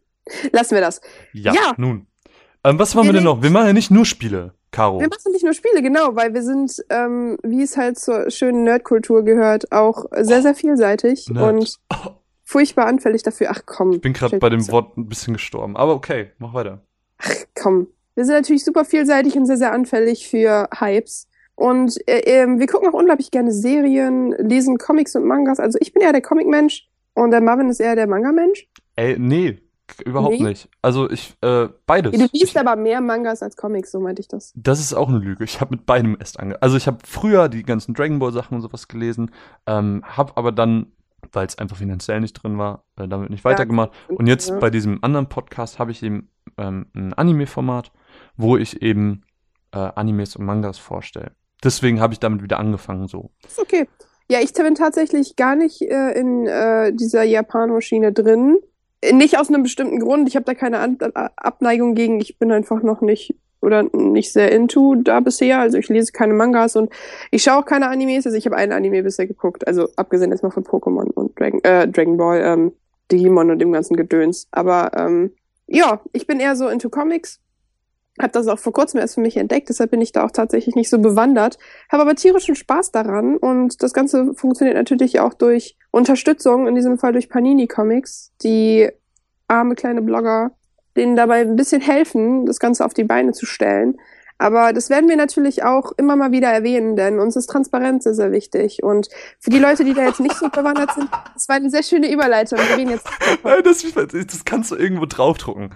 Lassen 0.52 0.76
wir 0.76 0.82
das. 0.82 1.02
Ja, 1.34 1.54
Ja. 1.54 1.74
nun. 1.78 2.08
Ähm, 2.64 2.78
was 2.78 2.94
machen 2.94 3.08
wir 3.08 3.14
Wir 3.14 3.20
denn 3.20 3.24
noch? 3.24 3.42
Wir 3.42 3.50
machen 3.50 3.68
ja 3.68 3.74
nicht 3.74 3.90
nur 3.90 4.06
Spiele, 4.06 4.54
Caro. 4.70 5.00
Wir 5.00 5.08
machen 5.08 5.32
nicht 5.32 5.44
nur 5.44 5.54
Spiele, 5.54 5.82
genau, 5.82 6.16
weil 6.16 6.34
wir 6.36 6.44
sind, 6.44 6.84
ähm, 6.90 7.38
wie 7.44 7.64
es 7.64 7.76
halt 7.76 7.98
zur 7.98 8.30
schönen 8.30 8.64
Nerdkultur 8.64 9.24
gehört, 9.24 9.72
auch 9.72 10.06
sehr, 10.16 10.44
sehr 10.44 10.54
vielseitig 10.54 11.28
Nerd. 11.30 11.54
und 11.54 11.80
Oh, 11.92 12.12
furchtbar 12.44 12.86
anfällig 12.86 13.24
dafür. 13.24 13.48
Ach 13.50 13.62
komm. 13.66 13.94
ich 13.94 14.02
bin 14.02 14.14
gerade 14.14 14.38
bei 14.38 14.50
dem 14.50 14.68
Wort 14.70 14.96
ein 14.98 15.08
bisschen 15.10 15.34
gestorben. 15.34 15.76
Aber 15.76 15.96
okay, 15.96 16.32
mach 16.38 16.54
weiter. 16.54 16.82
Komm. 17.60 17.88
Wir 18.14 18.26
sind 18.26 18.36
natürlich 18.36 18.64
super 18.64 18.86
vielseitig 18.86 19.36
und 19.36 19.46
sehr, 19.48 19.58
sehr 19.58 19.72
anfällig 19.72 20.28
für 20.30 20.70
Hypes. 20.78 21.28
Und 21.56 21.98
äh, 22.08 22.20
ähm, 22.26 22.60
wir 22.60 22.68
gucken 22.68 22.90
auch 22.90 22.94
unglaublich 22.94 23.30
gerne 23.32 23.52
Serien, 23.52 24.32
lesen 24.40 24.78
Comics 24.78 25.16
und 25.16 25.26
Mangas. 25.26 25.60
Also 25.60 25.78
ich 25.82 25.94
bin 25.94 26.02
eher 26.02 26.12
der 26.14 26.22
Comic-Mensch 26.22 26.88
und 27.14 27.32
der 27.32 27.42
Marvin 27.42 27.70
ist 27.70 27.80
eher 27.80 27.96
der 27.96 28.08
Manga-Mensch. 28.08 28.68
Ey, 28.96 29.18
nee, 29.20 29.60
überhaupt 30.06 30.40
Nee? 30.40 30.44
nicht. 30.44 30.70
Also 30.82 31.10
ich, 31.10 31.36
äh, 31.42 31.68
beides. 31.86 32.14
Du 32.14 32.18
liest 32.18 32.34
ich, 32.34 32.58
aber 32.60 32.76
mehr 32.76 33.02
Mangas 33.02 33.44
als 33.44 33.56
Comics, 33.58 33.92
so 33.92 34.00
meinte 34.00 34.22
ich 34.22 34.28
das. 34.28 34.54
Das 34.56 34.80
ist 34.80 34.94
auch 34.94 35.10
eine 35.10 35.20
Lüge. 35.20 35.44
Ich 35.44 35.62
habe 35.62 35.76
mit 35.76 35.86
beidem 35.86 36.16
erst 36.20 36.40
ange... 36.40 36.60
Also 36.62 36.78
ich 36.78 36.88
habe 36.88 36.98
früher 37.06 37.50
die 37.50 37.64
ganzen 37.64 37.94
Dragon 37.94 38.18
Ball 38.20 38.32
Sachen 38.32 38.56
und 38.56 38.62
sowas 38.62 38.88
gelesen, 38.88 39.32
ähm, 39.68 40.02
habe 40.06 40.38
aber 40.38 40.52
dann, 40.52 40.94
weil 41.32 41.46
es 41.46 41.58
einfach 41.58 41.78
finanziell 41.78 42.22
nicht 42.22 42.34
drin 42.34 42.58
war, 42.58 42.86
äh, 42.98 43.08
damit 43.08 43.30
nicht 43.30 43.44
weitergemacht. 43.44 43.92
Und 44.08 44.28
jetzt 44.28 44.50
Ja. 44.50 44.58
bei 44.60 44.70
diesem 44.70 45.04
anderen 45.04 45.28
Podcast 45.28 45.78
habe 45.78 45.92
ich 45.92 46.02
eben 46.02 46.30
ähm, 46.58 46.88
ein 46.96 47.14
Anime-Format, 47.14 47.92
wo 48.38 48.58
ich 48.58 48.82
eben 48.82 49.24
äh, 49.74 49.78
Animes 49.78 50.36
und 50.36 50.46
Mangas 50.46 50.78
vorstelle. 50.80 51.34
Deswegen 51.64 52.00
habe 52.00 52.14
ich 52.14 52.20
damit 52.20 52.42
wieder 52.44 52.60
angefangen 52.60 53.08
so. 53.08 53.32
Ist 53.46 53.60
okay. 53.60 53.88
Ja, 54.30 54.40
ich 54.40 54.54
bin 54.54 54.76
tatsächlich 54.76 55.36
gar 55.36 55.56
nicht 55.56 55.82
äh, 55.82 56.12
in 56.12 56.48
äh, 56.48 56.94
dieser 56.94 57.24
Japano-Schiene 57.24 58.14
drin. 58.14 58.58
Nicht 59.12 59.38
aus 59.38 59.50
einem 59.50 59.64
bestimmten 59.64 60.00
Grund. 60.00 60.28
Ich 60.28 60.36
habe 60.36 60.46
da 60.46 60.54
keine 60.54 60.80
An 60.80 60.98
Abneigung 61.36 61.96
gegen. 61.96 62.20
Ich 62.22 62.38
bin 62.38 62.52
einfach 62.52 62.82
noch 62.82 63.02
nicht 63.02 63.36
oder 63.62 63.84
nicht 63.94 64.32
sehr 64.32 64.52
into 64.52 64.96
da 64.96 65.20
bisher. 65.20 65.60
Also 65.60 65.78
ich 65.78 65.90
lese 65.90 66.12
keine 66.12 66.34
Mangas 66.34 66.76
und 66.76 66.92
ich 67.30 67.44
schaue 67.44 67.58
auch 67.58 67.66
keine 67.66 67.90
Animes. 67.90 68.26
Also 68.26 68.38
ich 68.38 68.46
habe 68.46 68.56
einen 68.56 68.72
Anime 68.72 69.04
bisher 69.04 69.28
geguckt. 69.28 69.68
Also 69.68 69.90
abgesehen 69.96 70.32
jetzt 70.32 70.44
mal 70.44 70.52
von 70.52 70.64
Pokémon 70.64 71.12
und 71.12 71.40
Dragon, 71.40 71.64
äh, 71.64 71.88
Dragon 71.88 72.18
Ball, 72.18 72.42
ähm, 72.44 72.72
Digimon 73.12 73.52
und 73.52 73.60
dem 73.60 73.72
ganzen 73.72 73.96
Gedöns. 73.96 74.48
Aber 74.52 74.92
ähm, 74.96 75.32
ja, 75.68 76.02
ich 76.14 76.28
bin 76.28 76.40
eher 76.40 76.56
so 76.56 76.68
into 76.68 76.90
Comics. 76.90 77.40
Hab 78.20 78.34
das 78.34 78.48
auch 78.48 78.60
vor 78.60 78.74
kurzem 78.74 79.00
erst 79.00 79.16
für 79.16 79.22
mich 79.22 79.38
entdeckt, 79.38 79.70
deshalb 79.70 79.92
bin 79.92 80.02
ich 80.02 80.12
da 80.12 80.26
auch 80.26 80.32
tatsächlich 80.32 80.76
nicht 80.76 80.90
so 80.90 81.00
bewandert. 81.00 81.58
Habe 81.90 82.04
aber 82.04 82.16
tierischen 82.16 82.56
Spaß 82.56 82.92
daran 82.92 83.38
und 83.38 83.82
das 83.82 83.94
Ganze 83.94 84.34
funktioniert 84.36 84.76
natürlich 84.76 85.20
auch 85.20 85.34
durch 85.34 85.78
Unterstützung, 85.92 86.68
in 86.68 86.76
diesem 86.76 86.98
Fall 86.98 87.14
durch 87.14 87.30
Panini 87.30 87.68
Comics, 87.68 88.34
die 88.44 88.90
arme 89.48 89.76
kleine 89.76 90.02
Blogger, 90.02 90.52
denen 90.98 91.16
dabei 91.16 91.42
ein 91.42 91.56
bisschen 91.56 91.82
helfen, 91.82 92.46
das 92.46 92.60
Ganze 92.60 92.86
auf 92.86 92.94
die 92.94 93.06
Beine 93.06 93.32
zu 93.32 93.46
stellen. 93.46 93.98
Aber 94.42 94.74
das 94.74 94.90
werden 94.90 95.08
wir 95.08 95.18
natürlich 95.18 95.64
auch 95.64 95.92
immer 95.98 96.16
mal 96.16 96.32
wieder 96.32 96.48
erwähnen, 96.48 96.96
denn 96.96 97.20
uns 97.20 97.36
ist 97.36 97.46
Transparenz 97.46 98.06
sehr, 98.06 98.16
sehr 98.16 98.32
wichtig. 98.32 98.82
Und 98.82 99.08
für 99.40 99.52
die 99.52 99.60
Leute, 99.60 99.84
die 99.84 99.94
da 99.94 100.04
jetzt 100.04 100.20
nicht 100.20 100.36
so 100.36 100.50
bewandert 100.50 100.96
sind, 100.96 101.10
das 101.36 101.48
war 101.48 101.58
eine 101.58 101.70
sehr 101.70 101.84
schöne 101.84 102.12
Überleitung. 102.12 102.58
Wir 102.58 102.78
reden 102.78 102.90
jetzt 102.90 103.08
Äh, 103.44 103.62
Das, 103.62 103.86
das 103.86 104.44
kannst 104.44 104.72
du 104.72 104.76
irgendwo 104.76 105.06
draufdrucken. 105.06 105.70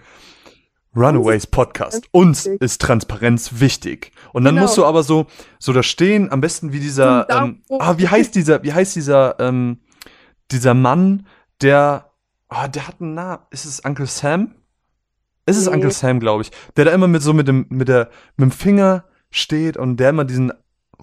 Runaways 0.95 1.47
Podcast. 1.47 2.07
Uns 2.11 2.45
ist 2.45 2.81
Transparenz 2.81 3.59
wichtig. 3.59 4.11
Und 4.33 4.45
dann 4.45 4.55
Genau. 4.55 4.65
musst 4.65 4.77
du 4.77 4.85
aber 4.85 5.03
so, 5.03 5.27
so 5.59 5.73
da 5.73 5.83
stehen, 5.83 6.31
am 6.31 6.41
besten 6.41 6.71
wie 6.71 6.79
dieser, 6.79 7.27
So 7.29 7.37
ähm, 7.37 7.61
ah, 7.79 7.95
wie 7.97 8.07
heißt 8.07 8.33
dieser, 8.35 8.63
wie 8.63 8.73
heißt 8.73 8.95
dieser, 8.95 9.39
ähm, 9.39 9.79
dieser 10.51 10.73
Mann, 10.73 11.27
der, 11.61 12.11
ah, 12.49 12.67
der 12.67 12.87
hat 12.87 13.01
einen 13.01 13.13
Namen. 13.13 13.43
Ist 13.51 13.65
es 13.65 13.81
Uncle 13.81 14.05
Sam? 14.07 14.55
Ist 15.45 15.57
es 15.57 15.65
Nee. 15.67 15.73
Uncle 15.75 15.91
Sam, 15.91 16.19
glaube 16.19 16.43
ich. 16.43 16.51
Der 16.77 16.85
da 16.85 16.91
immer 16.91 17.07
mit 17.07 17.21
so 17.21 17.33
mit 17.33 17.47
dem, 17.47 17.65
mit 17.69 17.87
der, 17.87 18.09
mit 18.37 18.49
dem 18.49 18.51
Finger 18.51 19.03
steht 19.31 19.77
und 19.77 19.97
der 19.97 20.09
immer 20.11 20.23
diesen 20.25 20.53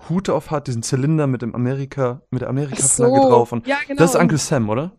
Hut 0.09 0.29
auf 0.31 0.51
hat, 0.51 0.67
diesen 0.67 0.83
Zylinder 0.83 1.27
mit 1.27 1.43
dem 1.43 1.55
Amerika, 1.55 2.23
mit 2.31 2.41
der 2.41 2.49
Amerika-Flagge 2.49 3.21
drauf. 3.21 3.53
Und 3.53 3.67
ja, 3.67 3.77
genau. 3.87 3.99
das 3.99 4.15
ist 4.15 4.21
Uncle 4.21 4.39
Sam, 4.39 4.69
oder? 4.69 4.93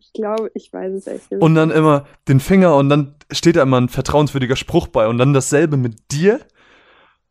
Ich 0.00 0.12
glaube, 0.12 0.50
ich 0.54 0.72
weiß 0.72 0.92
es 0.94 1.06
echt 1.06 1.30
nicht. 1.30 1.42
Und 1.42 1.54
dann 1.54 1.70
immer 1.70 2.06
den 2.28 2.40
Finger 2.40 2.76
und 2.76 2.88
dann 2.88 3.14
steht 3.30 3.56
da 3.56 3.62
immer 3.62 3.80
ein 3.80 3.88
vertrauenswürdiger 3.88 4.56
Spruch 4.56 4.88
bei 4.88 5.06
und 5.06 5.18
dann 5.18 5.32
dasselbe 5.32 5.76
mit 5.76 6.10
dir 6.10 6.40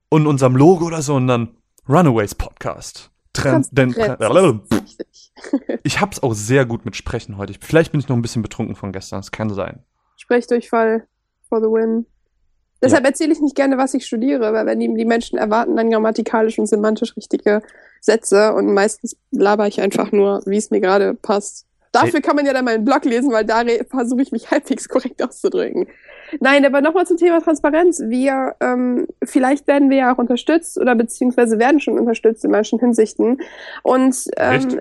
und 0.10 0.28
unserem 0.28 0.56
Logo 0.56 0.86
oder 0.86 1.02
so 1.02 1.16
und 1.16 1.28
dann 1.28 1.50
Runaways 1.88 2.36
Podcast. 2.36 3.12
Trend, 3.34 3.68
denn, 3.72 3.96
wichtig. 3.96 5.32
ich 5.84 6.02
hab's 6.02 6.22
auch 6.24 6.34
sehr 6.34 6.66
gut 6.66 6.84
mit 6.86 6.96
Sprechen 6.96 7.38
heute. 7.38 7.52
Ich- 7.52 7.60
Vielleicht 7.62 7.92
bin 7.92 8.00
ich 8.00 8.08
noch 8.10 8.16
ein 8.16 8.22
bisschen 8.22 8.42
betrunken 8.42 8.76
von 8.76 8.92
gestern. 8.92 9.20
Das 9.20 9.32
kann 9.32 9.50
sein. 9.54 9.84
Sprechdurchfall 10.18 11.08
for 11.48 11.60
the 11.60 11.68
win. 11.68 12.06
Deshalb 12.82 13.06
erzähle 13.06 13.34
ich 13.34 13.42
nicht 13.42 13.56
gerne, 13.56 13.78
was 13.78 13.94
ich 13.94 14.06
studiere, 14.06 14.54
weil 14.54 14.66
wenn 14.66 14.80
die, 14.80 14.94
die 14.94 15.06
Menschen 15.06 15.38
erwarten 15.38 15.76
dann 15.76 15.92
grammatikalisch 15.92 16.58
und 16.60 16.66
semantisch 16.68 17.16
richtige 17.18 17.62
Sätze 18.00 18.54
und 18.54 18.74
meistens 18.74 19.18
laber 19.32 19.68
ich 19.68 19.82
einfach 19.82 20.12
nur, 20.14 20.42
wie 20.46 20.56
es 20.58 20.72
mir 20.72 20.80
gerade 20.80 21.14
passt. 21.14 21.66
Dafür 21.91 22.22
kann 22.22 22.36
man 22.36 22.46
ja 22.46 22.53
dann 22.53 22.65
meinen 22.65 22.86
Blog 22.86 23.05
lesen, 23.05 23.31
weil 23.31 23.46
da 23.46 23.63
versuche 23.89 24.22
ich 24.22 24.31
mich 24.31 24.51
halbwegs 24.51 24.88
korrekt 24.89 25.24
auszudrücken. 25.24 25.88
Nein, 26.39 26.65
aber 26.65 26.81
nochmal 26.81 27.08
zum 27.08 27.17
Thema 27.17 27.41
Transparenz. 27.41 28.01
Wir, 28.05 28.55
ähm, 28.62 29.08
vielleicht 29.24 29.67
werden 29.67 29.89
wir 29.89 29.98
ja 29.98 30.13
auch 30.13 30.19
unterstützt 30.19 30.77
oder 30.77 30.96
beziehungsweise 30.96 31.58
werden 31.58 31.79
schon 31.79 31.98
unterstützt 31.98 32.46
in 32.46 32.51
manchen 32.51 32.79
Hinsichten. 32.79 33.41
Und 33.81 34.15
ähm, 34.38 34.79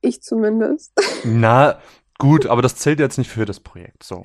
ich 0.00 0.22
zumindest. 0.22 0.92
Na, 1.24 1.78
gut, 2.18 2.46
aber 2.46 2.62
das 2.62 2.76
zählt 2.76 3.00
jetzt 3.00 3.18
nicht 3.18 3.30
für 3.30 3.46
das 3.46 3.60
Projekt. 3.60 4.02
So. 4.02 4.24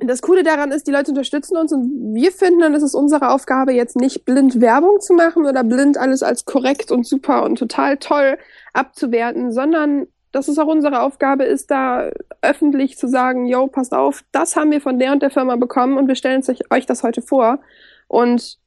Das 0.00 0.22
Coole 0.22 0.44
daran 0.44 0.70
ist, 0.70 0.86
die 0.86 0.92
Leute 0.92 1.10
unterstützen 1.10 1.56
uns 1.56 1.72
und 1.72 2.14
wir 2.14 2.30
finden, 2.30 2.60
dann 2.60 2.74
ist 2.74 2.84
es 2.84 2.94
unsere 2.94 3.30
Aufgabe, 3.30 3.72
jetzt 3.72 3.96
nicht 3.96 4.24
blind 4.24 4.60
Werbung 4.60 5.00
zu 5.00 5.12
machen 5.14 5.44
oder 5.44 5.64
blind 5.64 5.98
alles 5.98 6.22
als 6.22 6.44
korrekt 6.44 6.92
und 6.92 7.04
super 7.04 7.42
und 7.42 7.58
total 7.58 7.96
toll 7.96 8.38
abzuwerten, 8.74 9.50
sondern 9.50 10.06
dass 10.32 10.48
es 10.48 10.58
auch 10.58 10.66
unsere 10.66 11.00
Aufgabe 11.02 11.44
ist, 11.44 11.70
da 11.70 12.10
öffentlich 12.42 12.98
zu 12.98 13.08
sagen, 13.08 13.46
yo, 13.46 13.66
passt 13.66 13.94
auf, 13.94 14.24
das 14.32 14.56
haben 14.56 14.70
wir 14.70 14.80
von 14.80 14.98
der 14.98 15.12
und 15.12 15.22
der 15.22 15.30
Firma 15.30 15.56
bekommen 15.56 15.96
und 15.96 16.08
wir 16.08 16.14
stellen 16.14 16.42
euch 16.70 16.86
das 16.86 17.02
heute 17.02 17.22
vor. 17.22 17.60
Und 18.08 18.58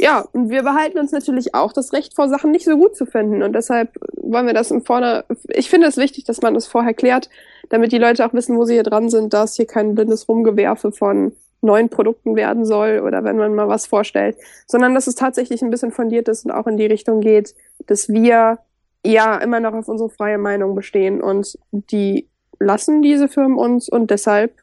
ja, 0.00 0.24
und 0.32 0.50
wir 0.50 0.64
behalten 0.64 0.98
uns 0.98 1.12
natürlich 1.12 1.54
auch 1.54 1.72
das 1.72 1.92
Recht 1.92 2.14
vor 2.14 2.28
Sachen 2.28 2.50
nicht 2.50 2.64
so 2.64 2.76
gut 2.76 2.96
zu 2.96 3.06
finden. 3.06 3.42
Und 3.42 3.52
deshalb 3.52 3.90
wollen 4.16 4.46
wir 4.46 4.54
das 4.54 4.72
im 4.72 4.84
Vorne, 4.84 5.24
ich 5.48 5.70
finde 5.70 5.86
es 5.86 5.96
wichtig, 5.96 6.24
dass 6.24 6.42
man 6.42 6.54
das 6.54 6.66
vorher 6.66 6.94
klärt, 6.94 7.30
damit 7.68 7.92
die 7.92 7.98
Leute 7.98 8.26
auch 8.26 8.34
wissen, 8.34 8.56
wo 8.56 8.64
sie 8.64 8.74
hier 8.74 8.82
dran 8.82 9.08
sind, 9.08 9.32
dass 9.32 9.54
hier 9.54 9.66
kein 9.66 9.94
blindes 9.94 10.28
Rumgewerfe 10.28 10.90
von 10.90 11.32
neuen 11.60 11.88
Produkten 11.88 12.36
werden 12.36 12.66
soll 12.66 13.00
oder 13.00 13.24
wenn 13.24 13.36
man 13.36 13.54
mal 13.54 13.68
was 13.68 13.86
vorstellt, 13.86 14.36
sondern 14.66 14.94
dass 14.94 15.06
es 15.06 15.14
tatsächlich 15.14 15.62
ein 15.62 15.70
bisschen 15.70 15.92
fundiert 15.92 16.28
ist 16.28 16.44
und 16.44 16.50
auch 16.50 16.66
in 16.66 16.76
die 16.76 16.86
Richtung 16.86 17.20
geht, 17.20 17.54
dass 17.86 18.08
wir 18.08 18.58
ja 19.04 19.36
immer 19.38 19.60
noch 19.60 19.74
auf 19.74 19.88
unsere 19.88 20.10
freie 20.10 20.38
Meinung 20.38 20.74
bestehen 20.74 21.20
und 21.20 21.58
die 21.72 22.28
lassen 22.58 23.02
diese 23.02 23.28
Firmen 23.28 23.58
uns 23.58 23.88
und 23.88 24.10
deshalb 24.10 24.62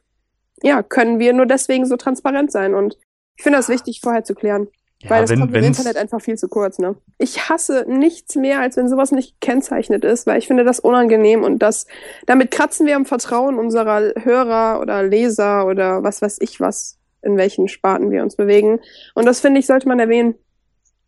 ja, 0.64 0.84
können 0.84 1.20
wir 1.20 1.34
nur 1.34 1.46
deswegen 1.48 1.86
so 1.86 1.98
transparent 1.98 2.52
sein 2.52 2.76
und 2.76 2.98
ich 3.36 3.44
finde 3.44 3.58
das 3.58 3.70
wichtig 3.70 4.00
vorher 4.02 4.24
zu 4.24 4.36
klären. 4.36 4.68
Ja, 5.02 5.10
weil 5.10 5.22
das 5.22 5.32
wenn- 5.32 5.40
kommt 5.40 5.56
im 5.58 5.64
Internet 5.64 5.98
einfach 5.98 6.22
viel 6.22 6.38
zu 6.38 6.48
kurz, 6.48 6.78
ne? 6.78 6.96
Ich 7.18 7.50
hasse 7.50 7.86
nichts 7.88 8.36
mehr, 8.36 8.60
als 8.60 8.78
wenn 8.78 8.88
sowas 8.88 9.12
nicht 9.12 9.42
gekennzeichnet 9.42 10.06
ist, 10.06 10.28
weil 10.28 10.38
ich 10.38 10.46
finde 10.46 10.64
das 10.64 10.80
unangenehm 10.80 11.44
und 11.44 11.58
das, 11.60 11.88
damit 12.28 12.52
kratzen 12.52 12.86
wir 12.86 12.96
am 12.96 13.06
Vertrauen 13.08 13.58
unserer 13.58 14.14
Hörer 14.24 14.80
oder 14.80 15.02
Leser 15.02 15.66
oder 15.66 16.04
was 16.04 16.22
weiß 16.22 16.38
ich 16.42 16.60
was, 16.60 17.00
in 17.24 17.36
welchen 17.38 17.68
Sparten 17.68 18.12
wir 18.12 18.22
uns 18.22 18.36
bewegen. 18.36 18.80
Und 19.16 19.26
das 19.26 19.40
finde 19.40 19.60
ich, 19.60 19.66
sollte 19.66 19.88
man 19.88 20.00
erwähnen. 20.00 20.36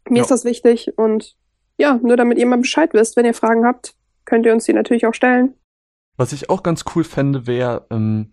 Mir 0.09 0.17
Ja. 0.17 0.21
ist 0.23 0.31
das 0.31 0.43
wichtig 0.45 0.97
und 0.97 1.35
ja, 1.83 1.99
nur 2.01 2.15
damit 2.15 2.37
ihr 2.37 2.45
mal 2.45 2.57
Bescheid 2.57 2.93
wisst, 2.93 3.17
wenn 3.17 3.25
ihr 3.25 3.33
Fragen 3.33 3.65
habt, 3.65 3.95
könnt 4.23 4.45
ihr 4.45 4.53
uns 4.53 4.63
die 4.63 4.73
natürlich 4.73 5.05
auch 5.05 5.13
stellen. 5.13 5.53
Was 6.15 6.31
ich 6.31 6.49
auch 6.49 6.63
ganz 6.63 6.85
cool 6.95 7.03
fände, 7.03 7.45
wäre, 7.45 7.85
ähm, 7.89 8.31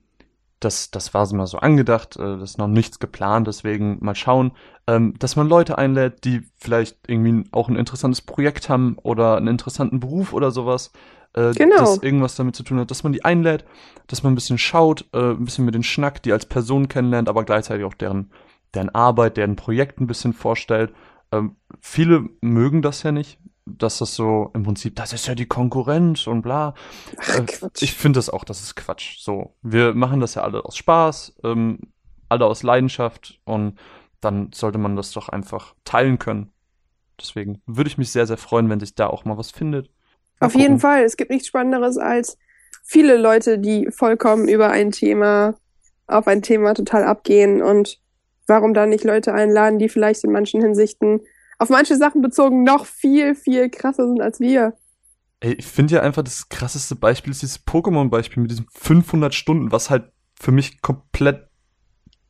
das, 0.60 0.90
das 0.92 1.14
war 1.14 1.26
so 1.26 1.34
mal 1.34 1.46
so 1.48 1.58
angedacht, 1.58 2.16
äh, 2.16 2.38
das 2.38 2.50
ist 2.50 2.58
noch 2.58 2.68
nichts 2.68 3.00
geplant, 3.00 3.48
deswegen 3.48 3.98
mal 4.00 4.14
schauen, 4.14 4.52
ähm, 4.86 5.14
dass 5.18 5.34
man 5.34 5.48
Leute 5.48 5.78
einlädt, 5.78 6.24
die 6.24 6.42
vielleicht 6.58 6.98
irgendwie 7.08 7.48
auch 7.50 7.68
ein 7.68 7.76
interessantes 7.76 8.20
Projekt 8.20 8.68
haben 8.68 8.96
oder 9.02 9.36
einen 9.36 9.48
interessanten 9.48 9.98
Beruf 9.98 10.32
oder 10.32 10.52
sowas, 10.52 10.92
äh, 11.34 11.52
Genau. 11.52 11.78
das 11.78 11.98
irgendwas 12.02 12.36
damit 12.36 12.54
zu 12.54 12.62
tun 12.62 12.78
hat, 12.78 12.90
dass 12.90 13.02
man 13.02 13.12
die 13.12 13.24
einlädt, 13.24 13.64
dass 14.06 14.22
man 14.22 14.32
ein 14.32 14.36
bisschen 14.36 14.58
schaut, 14.58 15.06
äh, 15.12 15.30
ein 15.30 15.44
bisschen 15.44 15.64
mit 15.64 15.74
den 15.74 15.82
Schnack, 15.82 16.22
die 16.22 16.32
als 16.32 16.46
Person 16.46 16.86
kennenlernt, 16.88 17.28
aber 17.28 17.42
gleichzeitig 17.44 17.84
auch 17.84 17.94
deren, 17.94 18.30
deren 18.74 18.90
Arbeit, 18.90 19.38
deren 19.38 19.56
Projekt 19.56 19.98
ein 20.00 20.06
bisschen 20.06 20.34
vorstellt. 20.34 20.92
Ähm, 21.32 21.56
viele 21.80 22.28
mögen 22.40 22.82
das 22.82 23.02
ja 23.02 23.12
nicht, 23.12 23.38
dass 23.66 23.98
das 23.98 24.14
so 24.14 24.50
im 24.54 24.64
Prinzip, 24.64 24.96
das 24.96 25.12
ist 25.12 25.26
ja 25.26 25.34
die 25.34 25.46
Konkurrenz 25.46 26.26
und 26.26 26.42
bla. 26.42 26.74
Ach, 27.18 27.38
Äh. 27.38 27.46
Ich 27.80 27.94
finde 27.94 28.18
das 28.18 28.30
auch, 28.30 28.44
das 28.44 28.62
ist 28.62 28.76
Quatsch. 28.76 29.18
So, 29.18 29.54
wir 29.62 29.94
machen 29.94 30.20
das 30.20 30.34
ja 30.34 30.42
alle 30.42 30.64
aus 30.64 30.76
Spaß, 30.76 31.34
ähm, 31.44 31.78
alle 32.28 32.46
aus 32.46 32.62
Leidenschaft 32.62 33.40
und 33.44 33.78
dann 34.20 34.50
sollte 34.52 34.78
man 34.78 34.96
das 34.96 35.12
doch 35.12 35.28
einfach 35.28 35.74
teilen 35.84 36.18
können. 36.18 36.52
Deswegen 37.20 37.62
würde 37.66 37.88
ich 37.88 37.98
mich 37.98 38.10
sehr, 38.12 38.26
sehr 38.26 38.36
freuen, 38.38 38.68
wenn 38.70 38.80
sich 38.80 38.94
da 38.94 39.06
auch 39.06 39.24
mal 39.24 39.36
was 39.36 39.50
findet. 39.50 39.90
Mal 40.40 40.46
Auf 40.46 40.54
jeden 40.54 40.78
gucken. 40.78 40.80
Fall. 40.80 41.02
Es 41.04 41.16
gibt 41.16 41.30
nichts 41.30 41.48
Spannenderes 41.48 41.98
als 41.98 42.38
viele 42.82 43.16
Leute, 43.16 43.58
die 43.58 43.90
vollkommen 43.90 44.48
über 44.48 44.70
ein 44.70 44.90
Thema, 44.90 45.54
auf 46.06 46.26
ein 46.26 46.42
Thema 46.42 46.74
total 46.74 47.04
abgehen 47.04 47.62
und 47.62 48.00
warum 48.50 48.74
dann 48.74 48.90
nicht 48.90 49.04
Leute 49.04 49.32
einladen, 49.32 49.78
die 49.78 49.88
vielleicht 49.88 50.24
in 50.24 50.32
manchen 50.32 50.60
Hinsichten 50.60 51.22
auf 51.58 51.70
manche 51.70 51.96
Sachen 51.96 52.20
bezogen 52.20 52.64
noch 52.64 52.84
viel, 52.84 53.34
viel 53.34 53.70
krasser 53.70 54.06
sind 54.06 54.20
als 54.20 54.40
wir. 54.40 54.74
Ey, 55.40 55.54
ich 55.54 55.66
finde 55.66 55.94
ja 55.94 56.00
einfach, 56.02 56.22
das 56.22 56.48
krasseste 56.48 56.96
Beispiel 56.96 57.30
ist 57.30 57.42
dieses 57.42 57.64
Pokémon-Beispiel 57.66 58.42
mit 58.42 58.50
diesen 58.50 58.66
500 58.70 59.34
Stunden, 59.34 59.72
was 59.72 59.88
halt 59.88 60.10
für 60.38 60.52
mich 60.52 60.82
komplett 60.82 61.48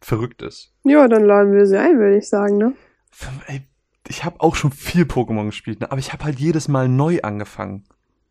verrückt 0.00 0.42
ist. 0.42 0.72
Ja, 0.84 1.08
dann 1.08 1.24
laden 1.24 1.52
wir 1.52 1.66
sie 1.66 1.78
ein, 1.78 1.98
würde 1.98 2.18
ich 2.18 2.28
sagen, 2.28 2.56
ne? 2.56 2.74
Ey, 3.46 3.62
ich 4.08 4.24
habe 4.24 4.40
auch 4.40 4.54
schon 4.54 4.70
viel 4.70 5.04
Pokémon 5.04 5.46
gespielt, 5.46 5.80
ne? 5.80 5.90
aber 5.90 5.98
ich 5.98 6.12
habe 6.12 6.24
halt 6.24 6.38
jedes 6.38 6.68
Mal 6.68 6.88
neu 6.88 7.20
angefangen. 7.22 7.84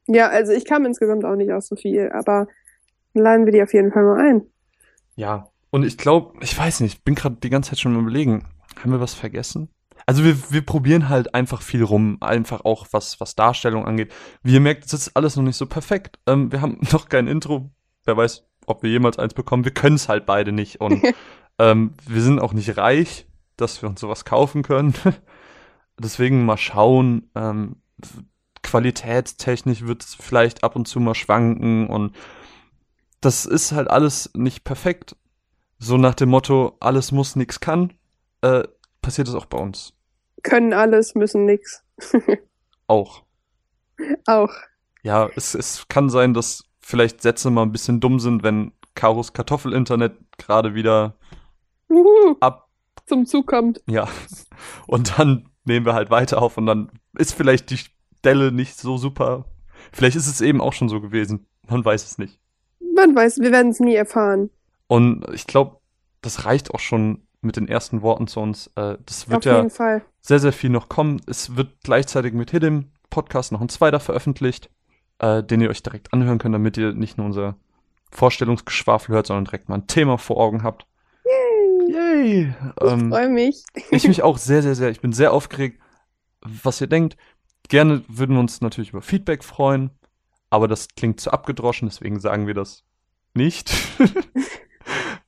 Ja, 0.07 0.29
also 0.29 0.51
ich 0.53 0.65
kam 0.65 0.85
insgesamt 0.85 1.25
auch 1.25 1.35
nicht 1.35 1.51
aus 1.51 1.67
so 1.67 1.75
viel, 1.75 2.11
aber 2.11 2.47
dann 3.13 3.23
laden 3.23 3.45
wir 3.45 3.53
die 3.53 3.63
auf 3.63 3.73
jeden 3.73 3.91
Fall 3.91 4.03
mal 4.03 4.19
ein. 4.19 4.41
Ja, 5.15 5.49
und 5.71 5.83
ich 5.83 5.97
glaube, 5.97 6.37
ich 6.41 6.57
weiß 6.57 6.79
nicht, 6.81 7.03
bin 7.03 7.15
gerade 7.15 7.37
die 7.41 7.49
ganze 7.49 7.71
Zeit 7.71 7.79
schon 7.79 7.95
am 7.95 8.01
überlegen, 8.01 8.45
haben 8.81 8.91
wir 8.91 8.99
was 8.99 9.13
vergessen? 9.13 9.69
Also 10.05 10.23
wir, 10.23 10.51
wir 10.51 10.65
probieren 10.65 11.09
halt 11.09 11.35
einfach 11.35 11.61
viel 11.61 11.83
rum, 11.83 12.17
einfach 12.21 12.65
auch 12.65 12.87
was, 12.91 13.19
was 13.19 13.35
Darstellung 13.35 13.85
angeht. 13.85 14.11
Wie 14.41 14.53
ihr 14.53 14.59
merkt, 14.59 14.85
es 14.85 14.93
ist 14.93 15.15
alles 15.15 15.35
noch 15.35 15.43
nicht 15.43 15.57
so 15.57 15.67
perfekt. 15.67 16.19
Ähm, 16.25 16.51
wir 16.51 16.61
haben 16.61 16.79
noch 16.91 17.09
kein 17.09 17.27
Intro. 17.27 17.69
Wer 18.05 18.17
weiß, 18.17 18.45
ob 18.65 18.81
wir 18.81 18.89
jemals 18.89 19.19
eins 19.19 19.33
bekommen. 19.33 19.65
Wir 19.65 19.73
können 19.73 19.97
es 19.97 20.09
halt 20.09 20.25
beide 20.25 20.51
nicht. 20.51 20.81
Und 20.81 21.03
ähm, 21.59 21.93
wir 22.07 22.21
sind 22.21 22.39
auch 22.39 22.53
nicht 22.53 22.77
reich, 22.77 23.27
dass 23.57 23.81
wir 23.81 23.89
uns 23.89 23.99
sowas 23.99 24.25
kaufen 24.25 24.63
können. 24.63 24.93
Deswegen 25.99 26.45
mal 26.45 26.57
schauen. 26.57 27.29
Ähm, 27.35 27.75
qualitätstechnisch 28.63 29.85
wird 29.85 30.03
es 30.03 30.15
vielleicht 30.15 30.63
ab 30.63 30.75
und 30.75 30.87
zu 30.87 30.99
mal 30.99 31.15
schwanken 31.15 31.87
und 31.87 32.15
das 33.21 33.45
ist 33.45 33.71
halt 33.71 33.89
alles 33.89 34.31
nicht 34.35 34.63
perfekt. 34.63 35.15
So 35.79 35.97
nach 35.97 36.13
dem 36.13 36.29
Motto, 36.29 36.75
alles 36.79 37.11
muss, 37.11 37.35
nix 37.35 37.59
kann, 37.59 37.93
äh, 38.41 38.63
passiert 39.01 39.27
es 39.29 39.35
auch 39.35 39.45
bei 39.45 39.57
uns. 39.57 39.93
Können 40.43 40.73
alles, 40.73 41.15
müssen 41.15 41.45
nix. 41.45 41.83
Auch. 42.87 43.23
Auch. 44.25 44.53
Ja, 45.03 45.29
es, 45.35 45.53
es 45.53 45.87
kann 45.89 46.09
sein, 46.09 46.33
dass 46.33 46.63
vielleicht 46.79 47.21
Sätze 47.21 47.49
mal 47.49 47.63
ein 47.63 47.71
bisschen 47.71 47.99
dumm 47.99 48.19
sind, 48.19 48.41
wenn 48.43 48.71
Karos 48.95 49.33
Kartoffelinternet 49.33 50.17
gerade 50.37 50.73
wieder 50.73 51.15
Uhu, 51.89 52.35
ab, 52.39 52.67
zum 53.05 53.25
Zug 53.25 53.47
kommt. 53.47 53.81
ja. 53.87 54.07
Und 54.87 55.17
dann 55.19 55.49
nehmen 55.65 55.85
wir 55.85 55.93
halt 55.93 56.09
weiter 56.09 56.41
auf 56.41 56.57
und 56.57 56.65
dann 56.65 56.91
ist 57.17 57.33
vielleicht 57.33 57.69
die 57.69 57.77
Stelle 57.77 58.51
nicht 58.51 58.77
so 58.77 58.97
super. 58.97 59.45
Vielleicht 59.91 60.17
ist 60.17 60.27
es 60.27 60.41
eben 60.41 60.61
auch 60.61 60.73
schon 60.73 60.89
so 60.89 60.99
gewesen. 60.99 61.45
Man 61.69 61.85
weiß 61.85 62.03
es 62.05 62.17
nicht. 62.17 62.39
Man 62.95 63.15
weiß, 63.15 63.39
wir 63.39 63.51
werden 63.51 63.71
es 63.71 63.79
nie 63.79 63.95
erfahren. 63.95 64.49
Und 64.89 65.23
ich 65.33 65.45
glaube, 65.45 65.77
das 66.21 66.45
reicht 66.45 66.73
auch 66.73 66.79
schon 66.79 67.27
mit 67.41 67.57
den 67.57 67.67
ersten 67.67 68.01
Worten 68.01 68.27
zu 68.27 68.39
uns. 68.39 68.71
Äh, 68.75 68.97
das 69.05 69.29
wird 69.29 69.47
Auf 69.47 69.69
ja 69.79 70.01
sehr, 70.19 70.39
sehr 70.39 70.51
viel 70.51 70.71
noch 70.71 70.89
kommen. 70.89 71.21
Es 71.27 71.55
wird 71.55 71.69
gleichzeitig 71.83 72.33
mit 72.33 72.49
Hidden 72.49 72.91
Podcast 73.11 73.51
noch 73.51 73.61
ein 73.61 73.69
zweiter 73.69 73.99
veröffentlicht, 73.99 74.71
äh, 75.19 75.43
den 75.43 75.61
ihr 75.61 75.69
euch 75.69 75.83
direkt 75.83 76.11
anhören 76.11 76.39
könnt, 76.39 76.55
damit 76.55 76.75
ihr 76.75 76.93
nicht 76.93 77.19
nur 77.19 77.27
unser 77.27 77.55
Vorstellungsgeschwafel 78.11 79.13
hört, 79.13 79.27
sondern 79.27 79.45
direkt 79.45 79.69
mal 79.69 79.75
ein 79.75 79.87
Thema 79.87 80.17
vor 80.17 80.37
Augen 80.37 80.63
habt. 80.63 80.87
Yay. 81.23 81.93
Yay! 81.93 82.53
Ich 82.83 82.91
Ähm, 82.91 83.09
freue 83.11 83.29
mich. 83.29 83.63
ich 83.91 84.07
mich 84.07 84.23
auch 84.23 84.39
sehr, 84.39 84.63
sehr, 84.63 84.73
sehr. 84.73 84.89
Ich 84.89 85.01
bin 85.01 85.13
sehr 85.13 85.33
aufgeregt, 85.33 85.79
was 86.41 86.81
ihr 86.81 86.87
denkt. 86.87 87.15
Gerne 87.67 88.03
würden 88.07 88.35
wir 88.35 88.39
uns 88.39 88.59
natürlich 88.61 88.89
über 88.89 89.03
Feedback 89.03 89.43
freuen, 89.43 89.91
aber 90.49 90.67
das 90.67 90.87
klingt 90.95 91.19
zu 91.19 91.29
abgedroschen, 91.29 91.87
deswegen 91.87 92.19
sagen 92.19 92.47
wir 92.47 92.55
das 92.55 92.83
nicht. 93.35 93.71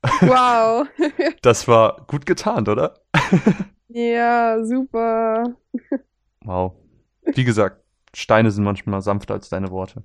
Wow. 0.04 0.88
das 1.42 1.68
war 1.68 2.06
gut 2.08 2.26
getarnt, 2.26 2.70
oder? 2.70 3.00
ja, 3.88 4.64
super. 4.64 5.56
Wow. 6.44 6.74
Wie 7.24 7.44
gesagt, 7.44 7.84
Steine 8.16 8.52
sind 8.52 8.64
manchmal 8.64 9.02
sanfter 9.02 9.36
als 9.36 9.50
deine 9.50 9.70
Worte. 9.70 10.04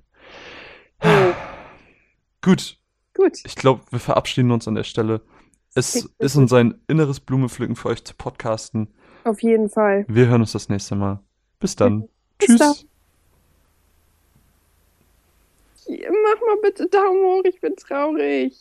Oh. 1.03 1.33
Gut, 2.41 2.77
Gut. 3.13 3.39
ich 3.43 3.55
glaube, 3.55 3.81
wir 3.89 3.99
verabschieden 3.99 4.51
uns 4.51 4.67
an 4.67 4.75
der 4.75 4.83
Stelle. 4.83 5.21
Es 5.73 6.07
ist 6.17 6.35
uns 6.35 6.53
ein 6.53 6.81
inneres 6.87 7.19
Blumepflücken 7.19 7.75
für 7.75 7.89
euch 7.89 8.03
zu 8.03 8.15
podcasten. 8.15 8.93
Auf 9.25 9.43
jeden 9.43 9.69
Fall. 9.69 10.05
Wir 10.07 10.27
hören 10.27 10.41
uns 10.41 10.53
das 10.53 10.69
nächste 10.69 10.95
Mal. 10.95 11.19
Bis 11.59 11.75
dann. 11.75 12.07
Bis 12.37 12.47
Tschüss. 12.47 12.59
dann. 12.59 12.75
Mach 15.89 16.41
mal 16.41 16.57
bitte 16.61 16.87
Daumen 16.87 17.23
hoch, 17.23 17.43
ich 17.45 17.59
bin 17.61 17.75
traurig. 17.75 18.53